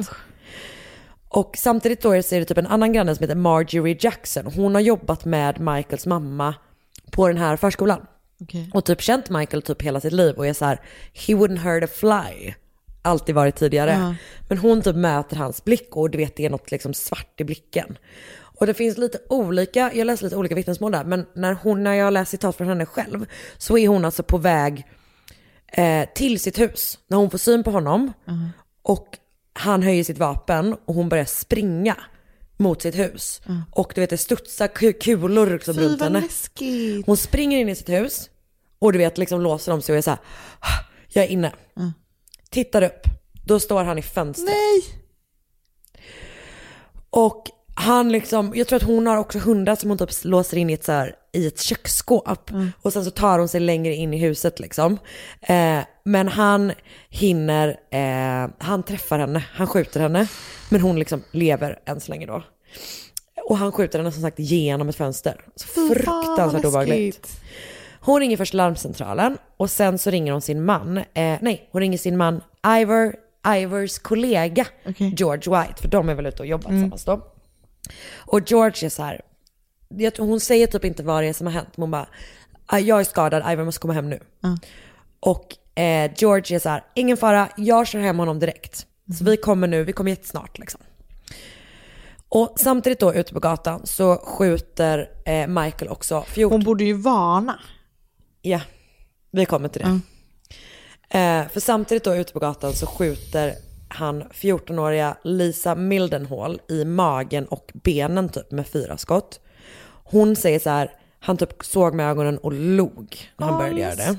[1.27, 4.45] Och samtidigt då är det typ en annan granne som heter Marjorie Jackson.
[4.45, 6.55] Hon har jobbat med Michaels mamma
[7.11, 8.05] på den här förskolan.
[8.73, 10.79] Och typ känt Michael typ hela sitt liv och är så här,
[11.13, 12.53] he wouldn't hurt a fly.
[13.01, 13.91] Alltid varit tidigare.
[13.91, 14.15] Ja.
[14.49, 17.43] Men hon typ möter hans blick och du vet det är något liksom svart i
[17.43, 17.97] blicken.
[18.41, 21.93] Och det finns lite olika, jag läser lite olika vittnesmål där, men när, hon, när
[21.93, 23.25] jag läser citat från henne själv
[23.57, 24.85] så är hon alltså på väg
[25.67, 28.13] eh, till sitt hus när hon får syn på honom.
[28.83, 29.07] Och
[29.53, 31.95] han höjer sitt vapen och hon börjar springa
[32.57, 33.41] mot sitt hus.
[33.71, 36.21] Och du vet det studsar ku- kulor liksom Fy runt henne.
[36.21, 37.05] läskigt.
[37.05, 38.29] Hon springer in i sitt hus
[38.79, 40.19] och du vet liksom låser om sig och är så här,
[40.59, 41.51] "Ah, jag är inne.
[42.51, 43.01] Tittar upp,
[43.45, 44.49] då står han i fönstret.
[44.49, 44.83] Nej!
[47.09, 47.43] Och
[47.75, 50.73] han liksom, jag tror att hon har också hundar som hon typ låser in i
[50.73, 52.51] ett, så här, i ett köksskåp.
[52.81, 54.97] Och sen så tar hon sig längre in i huset liksom.
[55.41, 56.71] Eh, men han
[57.09, 60.27] hinner, eh, han träffar henne, han skjuter henne.
[60.69, 62.43] Men hon liksom lever än så länge då.
[63.49, 65.45] Och han skjuter henne som sagt genom ett fönster.
[65.55, 67.41] Så fruktansvärt obehagligt.
[68.03, 70.97] Hon ringer först larmcentralen och sen så ringer hon sin man.
[70.97, 71.03] Eh,
[71.41, 72.41] nej, hon ringer sin man
[72.81, 73.15] Ivor,
[73.57, 74.65] Ivors kollega
[75.17, 77.27] George White, för de är väl ute och jobbar tillsammans då.
[78.17, 79.21] Och George är så här,
[79.89, 82.07] jag hon säger typ inte vad det är som har hänt, men hon bara,
[82.65, 84.19] "Ah, jag är skadad, Ivor måste komma hem nu.
[85.19, 88.85] Och eh, George är så här, ingen fara, jag kör hem honom direkt.
[89.17, 90.81] Så vi kommer nu, vi kommer jättesnart liksom.
[92.29, 96.51] Och samtidigt då ute på gatan så skjuter eh, Michael också 14...
[96.51, 97.59] Hon borde ju varna.
[98.41, 98.61] Ja,
[99.31, 99.87] vi kommer till det.
[101.19, 103.55] Eh, för samtidigt då ute på gatan så skjuter
[103.87, 109.39] han 14-åriga Lisa Mildenhall i magen och benen typ med fyra skott.
[110.03, 113.95] Hon säger så här, han typ såg med ögonen och log när han började göra
[113.95, 114.17] det.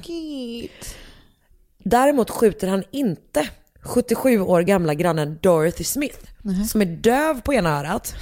[1.79, 3.49] Däremot skjuter han inte
[3.81, 6.19] 77 år gamla grannen Dorothy Smith
[6.69, 8.15] som är döv på ena örat.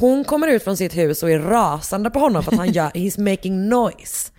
[0.00, 2.90] Hon kommer ut från sitt hus och är rasande på honom för att han gör,
[2.90, 4.30] he's making noise.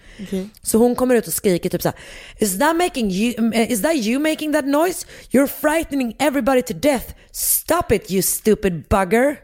[0.62, 1.97] Så hon kommer ut och skriker typ såhär,
[2.38, 5.08] is that, making you, eh, is that you making that noise?
[5.32, 7.14] You're frightening everybody to death.
[7.32, 9.39] Stop it you stupid bugger.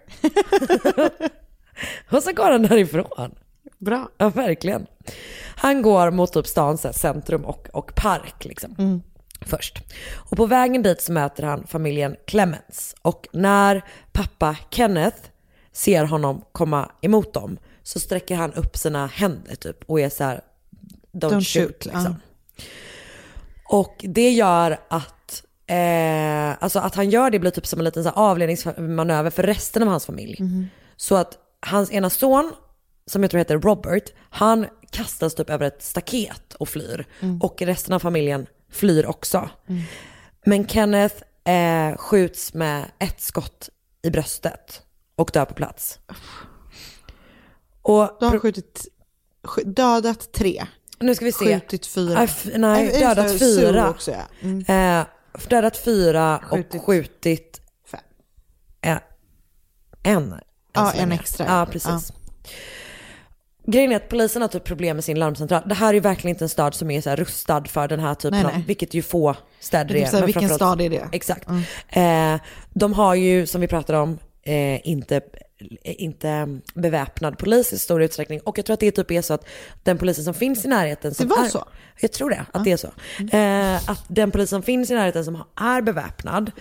[2.10, 3.36] och så går han därifrån.
[3.78, 4.10] Bra.
[4.18, 4.86] Ja, verkligen.
[5.56, 9.02] Han går mot typ stans centrum och, och park liksom.
[9.46, 9.84] Först.
[10.14, 12.96] Och på vägen dit så möter han familjen Clemens.
[13.02, 13.82] Och när
[14.12, 15.18] pappa Kenneth
[15.72, 20.24] ser honom komma emot dem så sträcker han upp sina händer typ och är så
[20.24, 20.42] här,
[21.12, 22.16] don't, Don't shoot, shoot, liksom.
[23.70, 28.04] Och det gör att, eh, alltså att han gör det blir typ som en liten
[28.04, 30.38] så avledningsmanöver för resten av hans familj.
[30.96, 32.52] Så att hans ena son,
[33.06, 37.06] som jag tror heter Robert, han kastas typ över ett staket och flyr.
[37.42, 39.50] Och resten av familjen flyr också.
[40.46, 43.70] Men Kenneth eh, skjuts med ett skott
[44.02, 44.82] i bröstet
[45.16, 46.00] och dör på plats.
[47.82, 48.88] Och Då har skjutit,
[49.44, 50.64] sk- dödat tre.
[51.02, 51.46] Nu ska vi se.
[51.60, 52.20] Skjutit fyra.
[52.20, 53.90] Ah, f- nej, just dödat fyra.
[53.90, 54.18] Också, ja.
[54.42, 55.00] Mm.
[55.00, 55.06] Eh,
[55.50, 58.00] dödat fyra och skjutit Fem.
[58.82, 58.98] eh,
[60.04, 60.36] en.
[60.74, 61.46] Ja, en extra.
[61.46, 62.14] Ja, precis.
[63.68, 65.62] Grejen är att polisen har typ problem med sin larmcentral.
[65.66, 68.00] Det här är ju verkligen inte en stad som är så här rustad för den
[68.00, 68.64] här typen Nej, av, nej.
[68.68, 70.10] vilket ju få städer är.
[70.14, 71.08] men vilken stad är det?
[71.12, 71.48] Exakt.
[71.90, 72.36] Eh,
[72.74, 75.22] de har ju, som vi pratade om, eh, inte,
[75.84, 78.40] inte beväpnad polis i stor utsträckning.
[78.40, 79.46] Och jag tror att det typ är så att
[79.84, 81.66] den polisen som finns i närheten som Det var är, så?
[82.00, 82.88] Jag tror det, att det är så.
[83.38, 86.52] Eh, att den polis som finns i närheten som är beväpnad,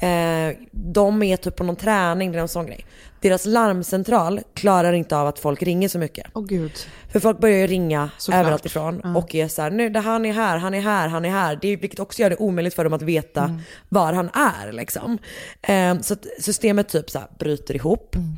[0.00, 2.86] eh, de är typ på någon träning, det är någon sån grej.
[3.24, 6.26] Deras larmcentral klarar inte av att folk ringer så mycket.
[6.34, 6.72] Åh gud.
[7.12, 8.40] För folk börjar ju ringa Såklart.
[8.40, 9.16] överallt ifrån Ja.
[9.16, 11.58] och är så här, nu det han är här, han är här, han är här.
[11.62, 13.60] Det vilket också gör det omöjligt för dem att veta Mm.
[13.88, 15.18] var han är liksom.
[15.62, 18.14] Eh, så systemet typ så här bryter ihop.
[18.16, 18.36] Mm.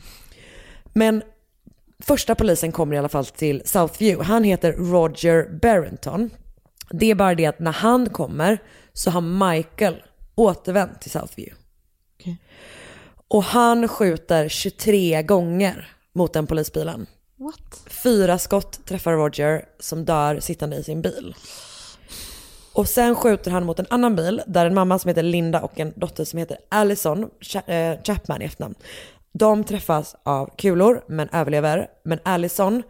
[0.93, 1.22] Men
[2.03, 4.24] första polisen kommer i alla fall till Southview.
[4.24, 6.30] Han heter Roger Barrington.
[6.91, 8.59] Det är bara det att när han kommer
[8.93, 9.20] så har
[9.55, 10.03] Michael
[10.34, 11.57] återvänt till Southview.
[12.20, 12.37] Okej.
[13.28, 17.06] Och han skjuter 23 gånger mot den polisbilen.
[17.36, 17.80] What?
[18.02, 21.34] Fyra skott träffar Roger som dör sittande i sin bil.
[22.72, 25.80] Och sen skjuter han mot en annan bil där en mamma som heter Linda och
[25.80, 27.30] en dotter som heter Allison
[27.66, 28.74] eh, Chapman i efternamn.
[29.32, 31.86] De träffas av kulor men överlever.
[32.04, 32.82] Men Allison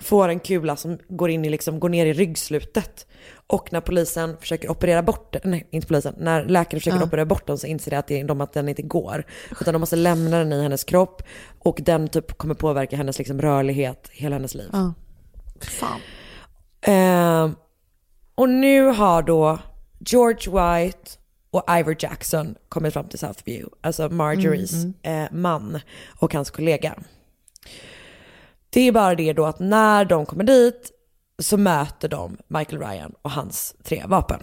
[0.00, 3.06] får en kula som går, in i liksom, går ner i ryggslutet.
[3.46, 7.04] Och när polisen försöker operera bort den, nej inte polisen, när läkaren försöker Ja.
[7.04, 9.26] operera bort den så inser de att, de att den inte går.
[9.60, 11.22] Utan de måste lämna den i hennes kropp
[11.58, 14.68] och den typ kommer påverka hennes liksom, rörlighet hela hennes liv.
[14.72, 14.94] Ja.
[15.60, 16.00] Fan.
[16.80, 17.54] Ehm,
[18.34, 19.58] och nu har då
[19.98, 21.10] George White
[21.50, 25.80] och Ivor Jackson kommit fram till Southview, alltså Marjories Mm, Eh, man
[26.20, 26.94] och hans kollega.
[28.70, 30.90] Det är bara det då att när de kommer dit
[31.38, 34.40] så möter de Michael Ryan och hans tre vapen.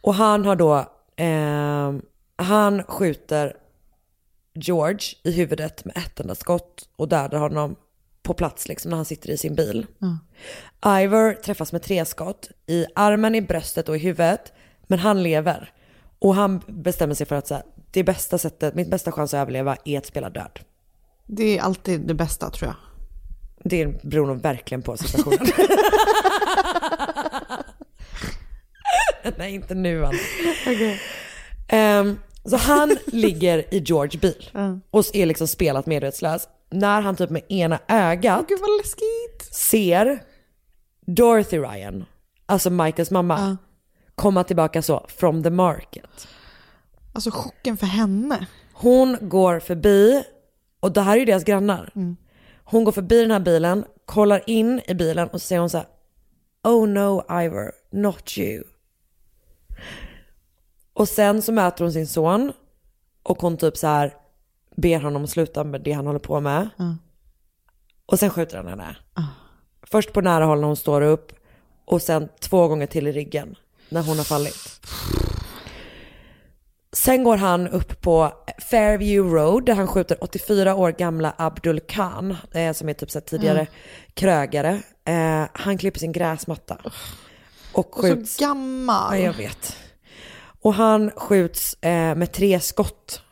[0.00, 2.02] Och han har då, ehm,
[2.36, 3.56] han skjuter
[4.54, 7.76] George i huvudet med ett enda skott och dödar honom
[8.22, 9.86] på plats liksom när han sitter i sin bil.
[10.86, 14.52] Ivor träffas med tre skott i armen, i bröstet och i huvudet.
[14.86, 15.72] Men han lever.
[16.18, 19.38] Och han bestämmer sig för att så här, det bästa sättet, mitt bästa chans att
[19.38, 20.60] överleva är att spela död.
[21.26, 22.76] Det är alltid det bästa tror jag.
[23.68, 25.46] Det beror nog verkligen på situationen.
[29.38, 30.18] Nej, inte nu Anna.
[31.68, 34.50] Ehm, så han ligger i George bil
[34.90, 36.48] och är liksom spelat medvetslös.
[36.70, 39.54] När han typ med ena ögat Gud vad läskigt.
[39.54, 40.22] ser
[41.06, 42.04] Dorothy Ryan,
[42.46, 43.56] alltså Michaels mamma,
[44.14, 46.28] komma tillbaka så from the market.
[47.12, 48.46] Alltså chocken för henne.
[48.72, 50.24] Hon går förbi,
[50.80, 51.92] och det här är ju deras grannar.
[52.68, 55.78] Hon går förbi den här bilen, kollar in i bilen och så säger hon så
[55.78, 55.86] här,
[56.64, 58.64] Oh no Ivor, not you.
[60.92, 62.52] Och sen så möter hon sin son
[63.22, 64.14] och hon typ så här
[64.76, 66.68] ber honom sluta med det han håller på med.
[68.06, 68.96] Och sen skjuter han henne.
[69.82, 71.32] Först på nära håll när hon står upp
[71.84, 73.56] och sen två gånger till i ryggen
[73.88, 74.80] när hon har fallit.
[76.96, 78.32] Sen går han upp på
[78.70, 83.20] Fairview Road där han skjuter 84 år gamla Abdul Khan, eh, som är typ så
[83.20, 83.72] tidigare Mm.
[84.14, 84.80] krögare.
[85.04, 86.78] Eh, han klipper sin gräsmatta.
[86.84, 86.92] Och
[87.72, 88.36] Och skjuts...
[88.36, 89.18] så gammal.
[89.18, 89.76] Ja, jag vet.
[90.62, 93.22] Och han skjuts eh, med tre skott.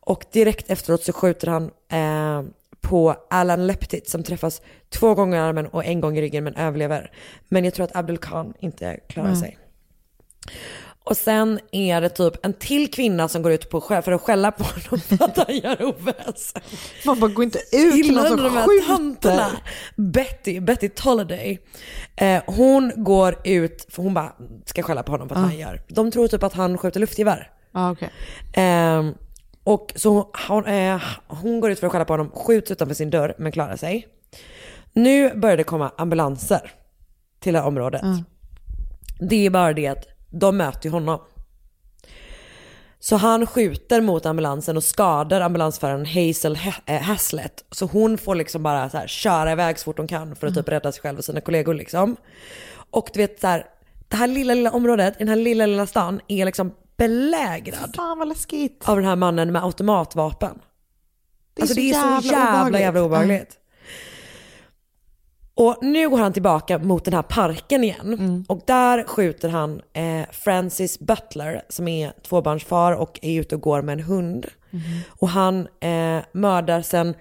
[0.00, 2.50] Och direkt efteråt så skjuter han eh,
[2.80, 6.54] på Alan Leptit som träffas två gånger i armen och en gång i ryggen men
[6.54, 7.12] överlever.
[7.48, 9.40] Men jag tror att Abdul Khan inte klarar Mm.
[9.40, 9.58] sig.
[11.04, 14.20] Och sen är det typ en till kvinna som går ut på sjö för att
[14.20, 16.62] skälla på honom för att han gör oväsen.
[17.06, 18.86] Man bara gå inte ut till någon som du de här skjuter.
[18.86, 19.46] tanterna?
[19.96, 21.58] Betty, Betty Tolliday.
[22.16, 24.32] Eh, hon går ut, för hon bara
[24.66, 25.46] ska skälla på honom för att Ja.
[25.46, 25.82] han gör.
[25.88, 27.50] De tror typ att han skjuter luftgevär.
[27.72, 28.10] Ja, okej.
[28.52, 29.14] Ehm,
[29.64, 33.10] och så hon, eh, hon går ut för att skälla på honom, skjuts utanför sin
[33.10, 34.06] dörr men klarar sig.
[34.92, 36.72] Nu börjar det komma ambulanser
[37.40, 38.02] till det här området.
[39.20, 41.20] Det är bara det att de möter ju honom.
[43.02, 47.64] Så han skjuter mot ambulansen och skadar ambulansföraren Hazel Ha- eh, Haslett.
[47.70, 50.54] Så hon får liksom bara så här köra iväg så fort hon kan för att
[50.54, 52.16] typ rädda sig själv och sina kollegor liksom.
[52.90, 53.66] Och du vet så här,
[54.08, 58.18] det här lilla, lilla området, i den här lilla, lilla stan är liksom belägrad Fan
[58.18, 58.88] vad läskigt.
[58.88, 60.58] av den här mannen med automatvapen.
[61.54, 62.80] Det är alltså så det är så jävla jävla obehagligt.
[62.80, 63.56] jävla obehagligt.
[65.60, 68.14] Och nu går han tillbaka mot den här parken igen.
[68.14, 68.44] Mm.
[68.48, 73.82] Och där skjuter han eh, Francis Butler som är tvåbarnsfar och är ute och går
[73.82, 74.46] med en hund.
[74.70, 75.00] Mm-hmm.
[75.08, 77.14] Och han eh, mördar sen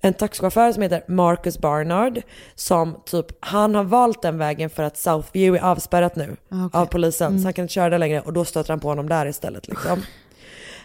[0.00, 2.22] en taxichaufför som heter Marcus Barnard.
[2.54, 6.80] Som typ, han har valt den vägen för att Southview är avspärrat nu Ah, okej.
[6.80, 7.28] av polisen.
[7.28, 7.38] Mm.
[7.38, 9.68] Så han kan inte köra där längre och då stöter han på honom där istället.
[9.68, 10.02] Liksom.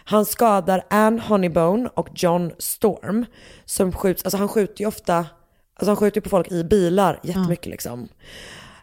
[0.04, 3.26] Han skadar Anne Honeybone och John Storm
[3.64, 5.26] som skjuts, alltså han skjuter ju ofta,
[5.74, 8.08] alltså han skjuter ju på folk i bilar jättemycket liksom.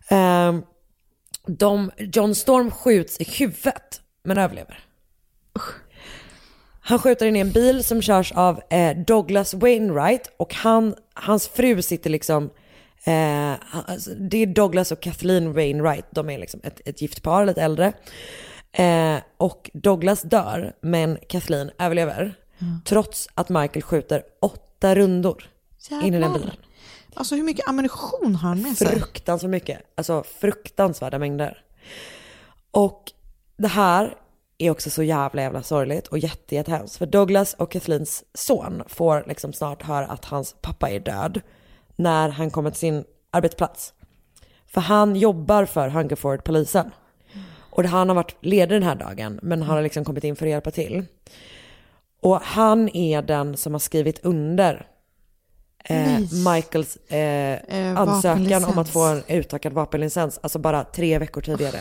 [0.08, 0.64] Ehm,
[1.48, 4.80] de, John Storm skjuts i huvudet men överlever.
[6.82, 11.48] Han skjuter in i en bil som körs av eh, Douglas Wainwright och han, hans
[11.48, 12.50] fru sitter liksom,
[13.04, 17.46] eh, alltså, det är Douglas och Kathleen Wainwright, de är liksom ett, ett gift par,
[17.46, 17.94] lite äldre.
[18.72, 22.36] Eh, och Douglas dör, men Kathleen överlever.
[22.86, 25.44] Trots att Michael skjuter åtta rundor
[25.92, 26.40] in i den Jävlar.
[26.40, 26.56] bilen.
[27.20, 28.88] Alltså hur mycket ammunition har han med sig?
[28.88, 29.82] Fruktansvärt mycket.
[29.96, 31.64] Alltså fruktansvärda mängder.
[32.72, 33.12] Och
[33.58, 34.16] det här
[34.58, 36.98] är också så jävla jävla sorgligt och jättejättehemskt.
[36.98, 41.42] För Douglas och Kathleens son får liksom snart höra att hans pappa är död
[41.96, 43.94] när han kommer till sin arbetsplats.
[44.68, 46.92] För han jobbar för Hungerford-polisen.
[47.56, 50.46] Och han har varit ledig den här dagen, men han har liksom kommit in för
[50.46, 51.06] att hjälpa till.
[52.22, 54.88] Och han är den som har skrivit under
[55.84, 56.20] eh.
[56.54, 61.80] Michaels eh, Eh, ansökan om att få en utökad vapenlicens, alltså bara tre veckor tidigare.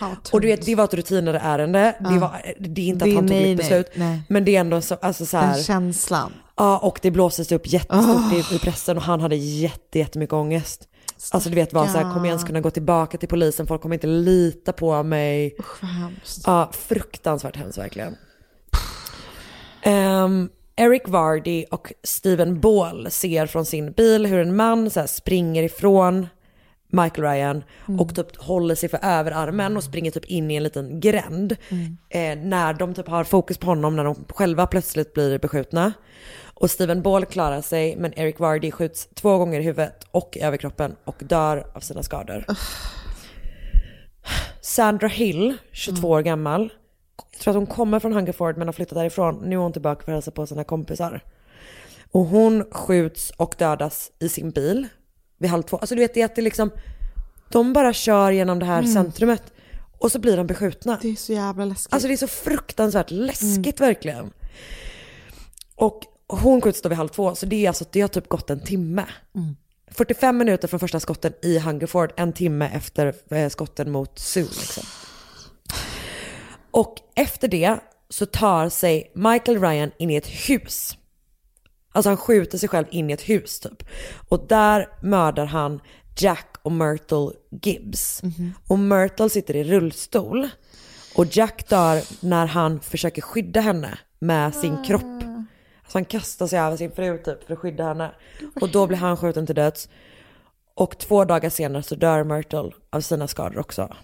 [0.00, 2.18] Vad Och du vet, det var ett rutinare ärende, det, Ja.
[2.20, 4.22] var, det är inte Det- att han tog nej, ett beslut, nej.
[4.28, 6.32] men det är ändå så, alltså så här, Den känslan.
[6.56, 8.34] Ja, och det blåstes upp jättestort Ah.
[8.52, 10.88] i, i pressen och han hade jätte, jättemycket ångest.
[11.30, 13.82] Alltså du vet, var så här, kommer jag ens kunna gå tillbaka till polisen, folk
[13.82, 15.56] kommer inte lita på mig.
[15.58, 16.42] Usch vad hemskt.
[16.46, 18.16] Ja, fruktansvärt hemskt verkligen.
[19.82, 25.62] Ehm, Eric Vardy och Steven Ball ser från sin bil hur en man så springer
[25.62, 26.26] ifrån
[26.88, 27.64] Michael Ryan
[27.98, 31.56] och typ håller sig för överarmen och springer typ in i en liten gränd.
[32.08, 35.92] Eh, när de typ har fokus på honom när de själva plötsligt blir beskjutna.
[36.54, 40.40] Och Steven Ball klarar sig men Eric Vardy skjuts två gånger i huvudet och i
[40.40, 42.44] överkroppen och dör av sina skador.
[44.60, 46.72] Sandra Hill, 22 år gammal.
[47.32, 49.42] Jag tror att hon kommer från Hungerford men har flyttat därifrån.
[49.44, 51.20] Nu är hon tillbaka för att hälsa på sina kompisar.
[52.12, 54.88] Och hon skjuts och dödas i sin bil
[55.38, 55.76] vid halv två.
[55.76, 56.70] Alltså du vet det är att det liksom,
[57.48, 58.92] de bara kör genom det här Mm.
[58.92, 59.42] centrumet
[59.98, 60.98] och så blir de beskjutna.
[61.02, 61.92] Det är så jävla läskigt.
[61.94, 63.88] Alltså det är så fruktansvärt läskigt Mm.
[63.88, 64.32] verkligen.
[65.74, 68.50] Och hon skjuts då vid halv två, så det är alltså, det har typ gått
[68.50, 69.04] en timme.
[69.34, 69.56] Mm.
[69.90, 74.84] 45 minuter från första skotten i Hungerford, en timme efter eh, skotten mot Sue liksom.
[76.74, 80.96] Och efter det så tar sig Michael Ryan in i ett hus.
[81.92, 83.82] Alltså han skjuter sig själv in i ett hus typ.
[84.28, 85.80] Och där mördar han
[86.18, 87.30] Jack och Myrtle
[87.62, 88.22] Gibbs.
[88.68, 90.48] Och Myrtle sitter i rullstol.
[91.16, 95.22] Och Jack dör när han försöker skydda henne med sin kropp.
[95.82, 98.12] Alltså han kastar sig över sin fru typ för att skydda henne.
[98.60, 99.88] Och då blir han skjuten till döds.
[100.74, 103.96] Och två dagar senare så dör Myrtle av sina skador också.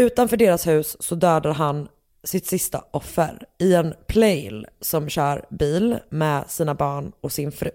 [0.00, 1.88] Utanför deras hus så dödar han
[2.24, 7.70] sitt sista offer i en plail som kör bil med sina barn och sin fru.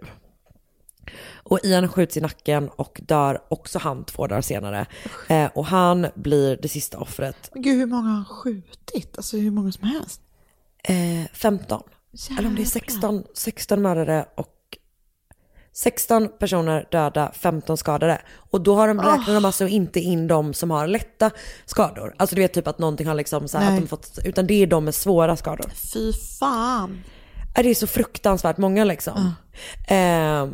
[1.34, 4.86] Och Ian skjuts i nacken och dör också han två dagar senare.
[5.28, 7.50] Eh, och han blir det sista offret.
[7.54, 9.18] Men gud hur många har han skjutit?
[9.18, 10.22] Alltså hur många som helst.
[10.84, 11.84] Eh, 15.
[12.38, 14.55] Eller om det är 16, 16 mördare och
[15.78, 18.22] 16 personer döda, 15 skadade.
[18.52, 19.16] Och då har de, Ah.
[19.18, 21.32] räknar de alltså inte in de som har lätta
[21.66, 22.16] skador.
[22.18, 24.68] Alltså du vet typ att någonting har liksom så att de fått, utan det är
[24.68, 25.72] de med svåra skador.
[25.94, 27.04] Fy fan.
[27.56, 29.34] Ja, Det är så fruktansvärt många liksom.
[29.88, 29.96] Eh,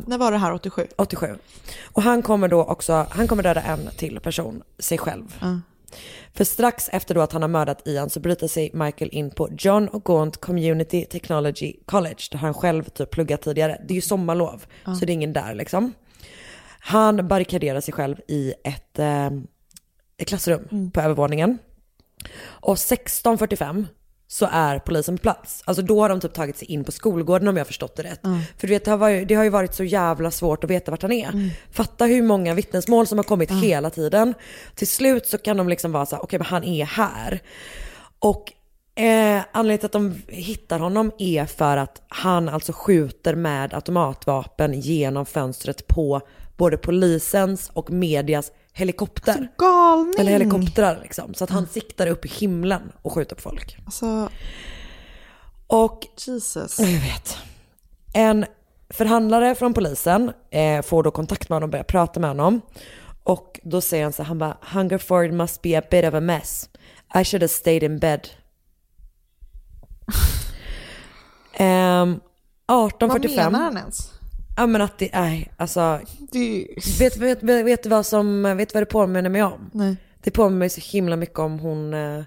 [0.06, 0.86] När var det här 87?
[0.96, 1.36] 87.
[1.92, 5.34] Och han kommer då också, han kommer döda en till person, sig själv.
[5.40, 5.60] Ja.
[6.34, 9.48] För strax efter då att han har mördat Ian så bryter sig Michael in på
[9.58, 13.80] John Gaunt Community Technology College där han själv typ pluggat tidigare.
[13.88, 14.94] Det är ju sommarlov Ja.
[14.94, 15.92] så det är ingen där liksom.
[16.78, 19.26] Han barrikaderar sig själv i ett, eh,
[20.16, 21.58] ett klassrum på övervåningen.
[22.44, 23.86] Och 16.45
[24.32, 25.62] så är polisen på plats.
[25.64, 28.02] Alltså då har de typ tagit sig in på skolgården om jag har förstått det
[28.02, 28.20] rätt.
[28.58, 30.90] För du vet, det har, varit, det har ju varit så jävla svårt att veta
[30.90, 31.50] vart han är.
[31.72, 34.34] Fatta hur många vittnesmål som har kommit hela tiden.
[34.74, 37.42] Till slut så kan de liksom vara så okej men han är här.
[38.18, 38.52] Och
[39.02, 44.80] eh, anledningen till att de hittar honom är för att han alltså skjuter med automatvapen
[44.80, 46.20] genom fönstret på
[46.62, 49.48] både polisens och medias helikopter.
[49.58, 50.14] Galning.
[50.18, 51.34] Eller helikoptrar liksom.
[51.34, 53.76] Så att han siktar upp i himlen och skjuter på folk.
[53.84, 54.28] Alltså,
[55.66, 56.78] Och Jesus.
[56.78, 57.36] jag vet.
[58.14, 58.46] En
[58.90, 62.60] förhandlare från polisen eh, får då kontakt med honom och börjar prata med honom.
[63.22, 66.20] Och då säger han så här, han bara Hungerford must be a bit of a
[66.20, 66.68] mess.
[67.14, 68.28] I should have stayed in bed.
[71.54, 72.20] Ehm,
[72.66, 73.52] Vad 1845.
[73.52, 74.12] menar han ens?
[74.56, 76.00] Ja men att det, nej alltså.
[76.32, 76.66] Det...
[76.98, 79.70] Vet, vet, vet, vet du vad som, vet du vad det påminner mig om?
[79.72, 79.96] Nej.
[80.22, 82.20] Det påminner mig så himla mycket om hon, eh,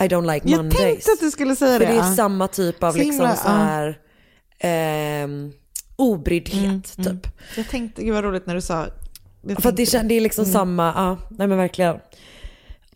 [0.00, 0.76] I don't like Jag Mondays.
[0.78, 1.92] tänkte att du skulle säga För det.
[1.92, 2.14] det är ja.
[2.16, 3.98] samma typ av Så liksom himla, så här
[4.58, 5.52] ehm,
[5.96, 6.64] obryddhet
[6.98, 7.32] Mm, typ.
[7.56, 8.86] Jag tänkte, gud vad roligt när du sa.
[9.42, 10.52] Jag För det, kän- det är liksom Mm.
[10.52, 11.96] samma, ja, nej men verkligen.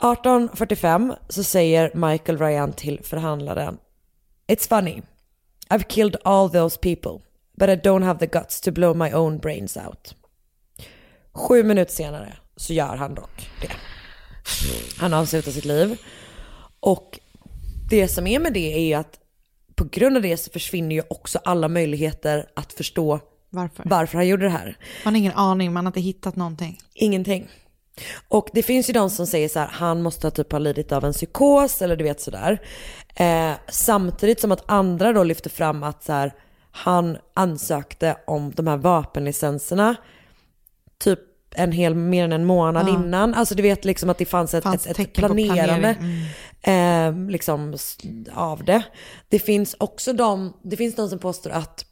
[0.02, 3.76] 1845 så säger Michael Ryan till förhandlaren
[4.52, 5.02] It's funny.
[5.68, 7.26] I've killed all those people.
[7.60, 10.14] But I don't have the guts to blow my own brains out.
[11.32, 13.72] Sju minuter senare så gör han dock det.
[14.98, 15.96] Han avslutar sitt liv.
[16.80, 17.18] Och
[17.90, 19.18] det som är med det är att
[19.74, 23.84] på grund av det så försvinner ju också alla möjligheter att förstå Varför?
[23.86, 24.76] varför han gjorde det här.
[25.04, 26.78] Man har ingen aning, man har inte hittat någonting.
[26.94, 27.48] Ingenting.
[28.28, 30.92] Och det finns ju de som säger så här, han måste ha typ ha lidit
[30.92, 32.62] av en psykos eller du vet sådär.
[33.14, 36.32] Eh, samtidigt som att andra då lyfter fram att så här,
[36.70, 39.96] han ansökte om de här vapenlicenserna
[40.98, 41.18] typ
[41.54, 42.94] en hel, mer än en månad Ja.
[42.94, 43.34] innan.
[43.34, 45.94] Alltså du vet liksom att det fanns ett, Fanns ett, ett planerande
[46.62, 47.24] planering.
[47.26, 47.76] eh, liksom,
[48.34, 48.82] av det.
[49.28, 51.84] Det finns också de, det finns de som påstår att,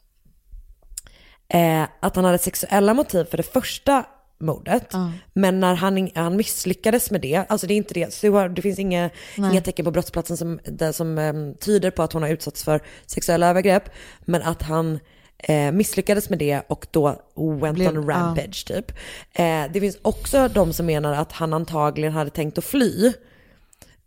[1.47, 4.05] eh, att han hade sexuella motiv för det första
[4.39, 4.93] mordet.
[5.33, 8.79] Men när han, han misslyckades med det, alltså det är inte det, har- det finns
[8.79, 9.51] inga, Nej.
[9.51, 12.81] inga tecken på brottsplatsen som, där, som eh, tyder på att hon har utsatts för
[13.05, 13.83] sexuella övergrepp.
[14.21, 14.99] Men att han
[15.37, 17.21] eh, misslyckades med det och då
[17.61, 18.91] went Blev- on rampage typ.
[19.33, 23.13] Eh, det finns också de som menar att han antagligen hade tänkt att fly.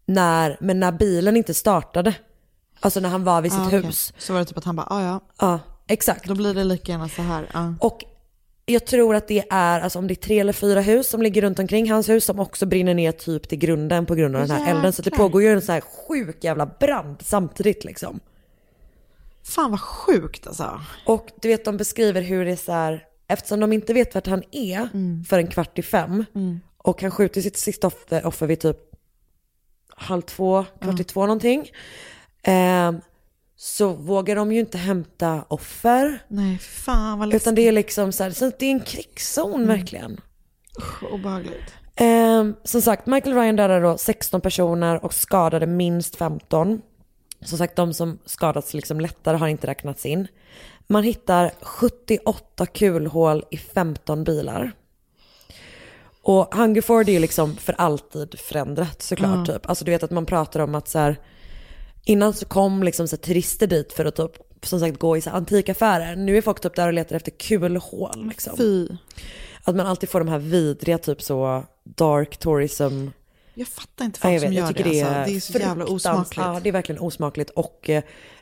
[0.07, 2.15] När, men när bilen inte startade,
[2.81, 3.81] alltså när han var vid sitt Ah, okej.
[3.83, 4.13] hus.
[4.19, 5.59] Så var det typ att han bara, ah, ja, Ja,
[5.89, 6.25] exakt.
[6.29, 7.47] då blir det lika gärna så här.
[7.53, 7.75] Ja.
[7.81, 8.05] Och
[8.67, 11.43] jag tror att det är, alltså om det är tre eller fyra hus som ligger
[11.43, 14.51] runt omkring hans hus som också brinner ner typ till grunden på grund av den
[14.51, 14.93] här elden.
[14.93, 15.29] Så det Jäklar.
[15.29, 18.21] pågår ju en sån här sjuk jävla brand samtidigt liksom.
[19.45, 20.81] Fan vad sjukt alltså.
[21.07, 24.27] Och du vet de beskriver hur det är så här, eftersom de inte vet vart
[24.27, 24.89] han är
[25.25, 26.25] för en kvart i fem
[26.77, 28.77] och han skjuter sitt sista offer, offer vid typ
[29.89, 31.71] halv två, kvart i två någonting.
[32.43, 32.93] Eh,
[33.65, 36.19] så vågar de ju inte hämta offer.
[36.29, 37.43] Nej, fan vad läskigt.
[37.43, 40.21] Utan det är liksom så här, så det är en krigszon verkligen.
[41.13, 41.75] Obehagligt.
[41.95, 46.83] Eh, som sagt, Michael Ryan dödade då 16 personer och skadade minst 15.
[47.41, 50.29] Som sagt, de som skadats liksom lättare har inte räknats in.
[50.87, 54.73] Man hittar 78 kulhål i 15 bilar.
[56.23, 59.49] Och Hungerford är ju liksom för alltid förändrat såklart.
[59.49, 59.55] Ja.
[59.55, 59.69] Typ.
[59.69, 61.17] Alltså du vet att man pratar om att så här,
[62.05, 64.33] innan så kom liksom så turister dit för att typ,
[64.63, 66.17] som sagt gå i så antikaffärer.
[66.17, 68.29] Nu är folk typ där och letar efter kulhål.
[68.29, 68.57] Liksom.
[68.57, 68.89] Fy.
[69.65, 73.09] Att man alltid får de här vidriga typ så dark tourism.
[73.55, 74.83] Jag fattar inte Ja, folk jag som vet, gör jag det.
[74.83, 75.15] det, alltså.
[75.15, 76.37] är det är så jävla osmakligt.
[76.37, 77.91] Ja, det är verkligen osmakligt och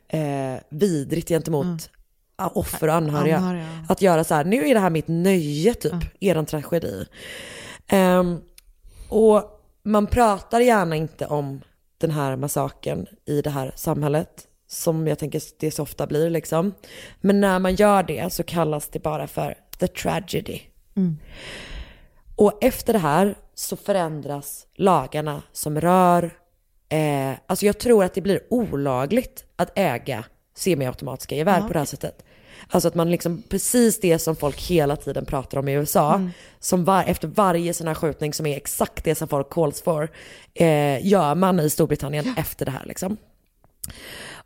[0.08, 1.90] eh, vidrigt gentemot
[2.38, 3.36] ja, offer och anhöriga.
[3.36, 3.66] Anhöriga.
[3.88, 7.06] Att göra så här, nu är det här mitt nöje typ, eran tragedi.
[7.86, 8.40] Ehm,
[9.08, 11.61] och man pratar gärna inte om
[12.01, 16.74] den här massakern i det här samhället, som jag tänker det så ofta blir liksom.
[17.20, 20.61] Men när man gör det så kallas det bara för the tragedy.
[22.36, 26.30] Och efter det här så förändras lagarna som rör,
[26.88, 30.24] eh, alltså jag tror att det blir olagligt att äga
[30.57, 32.24] semiautomatiska gevär Ja, på det här sättet.
[32.72, 36.30] Alltså att man liksom, precis det som folk hela tiden pratar om i USA, Mm.
[36.60, 40.08] som var, efter varje sån här skjutning som är exakt det som folk calls for,
[40.54, 43.16] eh, gör man i Storbritannien efter det här liksom.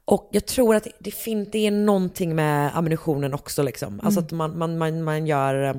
[0.04, 4.00] Och jag tror att det, det, fin- det är någonting med ammunitionen också liksom.
[4.02, 4.26] Alltså Mm.
[4.26, 5.74] att man, man, man, man gör, eh,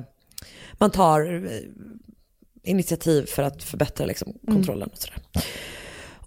[0.72, 1.60] man tar eh,
[2.62, 5.18] initiativ för att förbättra liksom, kontrollen och sådär.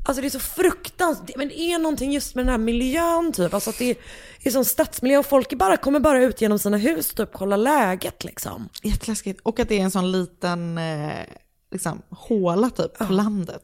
[0.06, 3.54] Alltså det är så fruktansvärt, men det är någonting just med den här miljön typ.
[3.54, 3.98] Alltså att det är,
[4.44, 8.24] är som stadsmiljö och folk bara, kommer bara ut genom sina hus typ, kolla läget
[8.24, 8.70] liksom.
[8.84, 9.40] Jätteläskigt.
[9.44, 11.26] Och att det är en sån liten eh,
[11.72, 13.64] liksom, håla typ på landet.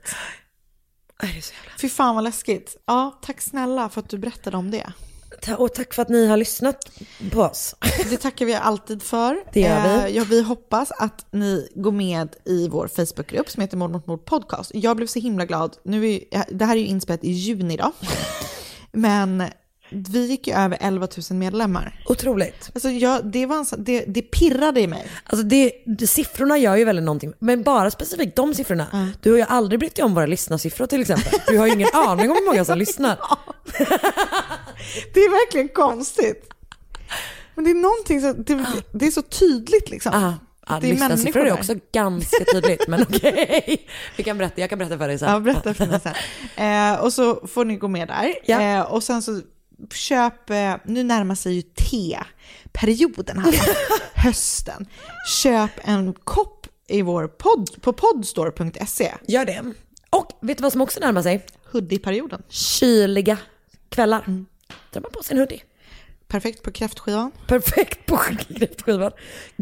[1.20, 1.72] Det är så jävla...
[1.82, 2.78] Fy fan vad läskigt.
[2.86, 4.94] Ja, tack snälla för att du berättade om det.
[5.58, 6.92] Och tack för att ni har lyssnat
[7.32, 7.76] på oss.
[8.10, 9.38] Det tackar vi alltid för.
[9.54, 10.12] Det gör vi.
[10.12, 14.08] Eh, ja, vi hoppas att ni går med i vår Facebookgrupp som heter Mord mot
[14.08, 14.72] mord podcast.
[14.74, 15.78] Jag blev så himla glad.
[15.84, 17.92] Nu är, det här är ju inspelat i juni då.
[18.92, 19.44] Men
[19.90, 22.04] vi gick ju över 11 000 medlemmar.
[22.06, 22.72] Otroligt.
[22.74, 25.08] Alltså jag, det, var en, det, det pirrade i mig.
[25.26, 29.12] Alltså det, det, siffrorna gör ju väldigt någonting, men bara specifikt de siffrorna.
[29.22, 31.40] Du har ju aldrig brytt dig om våra lyssnarsiffror till exempel.
[31.48, 33.20] Du har ju ingen aning om hur många som lyssnar.
[35.14, 36.54] Det är verkligen konstigt.
[37.56, 40.12] Men det är någonting så, det, det är så tydligt liksom.
[40.16, 40.34] Ah,
[40.76, 43.88] ah, det är lyssnarsiffror människor är också ganska tydligt, men okej.
[44.18, 45.32] Vi kan berätta, jag kan berätta för dig sen.
[45.32, 46.14] Ja, berätta för mig sen.
[46.66, 48.36] Eh, och så får ni gå med där.
[48.46, 48.62] Ja.
[48.62, 49.42] Eh, och sen så
[49.94, 53.54] köp, eh, nu närmar sig ju te-perioden här,
[54.24, 54.86] hösten.
[55.28, 59.14] Köp en kopp i vår podd, på podstore.se.
[59.28, 59.74] Gör det.
[60.10, 61.46] Och vet du vad som också närmar sig?
[61.72, 62.44] Hoodie-perioden.
[62.50, 63.38] Kyliga
[63.90, 64.26] kvällar.
[64.92, 65.62] Drar man på sin hoodie.
[66.28, 67.32] Perfekt på kräftskivan.
[67.48, 68.18] Perfekt på
[68.86, 69.12] skivan.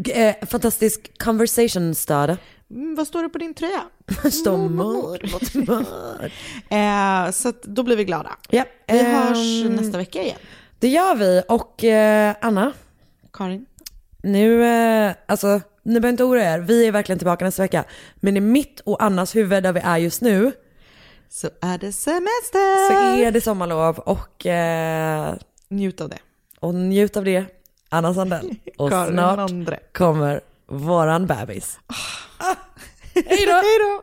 [0.08, 2.36] Eh, fantastisk conversation stöd.
[2.74, 3.82] Mm, vad står det på din tröja?
[4.30, 6.30] Står mord mot mord.
[6.70, 8.36] Eh, så då blir vi glada.
[8.50, 10.38] Ja, Vi ehm, hörs nästa vecka igen.
[10.78, 11.42] Det gör vi.
[11.48, 12.72] Och eh, Anna,
[13.32, 13.66] Karin.
[14.22, 17.84] nu, eh, alltså ni behöver inte oroa er, vi är verkligen tillbaka nästa vecka.
[18.16, 20.52] Men i mitt och Annas huvud där vi är just nu
[21.28, 22.88] så är det semester.
[22.88, 25.34] Så är det sommarlov och eh,
[25.68, 26.18] njut av det.
[26.60, 27.44] Och njut av det,
[27.88, 28.54] Anna Sandell.
[28.78, 29.78] Och Karin snart Andre.
[29.92, 31.78] kommer våran bebis.
[33.14, 34.02] Hej då!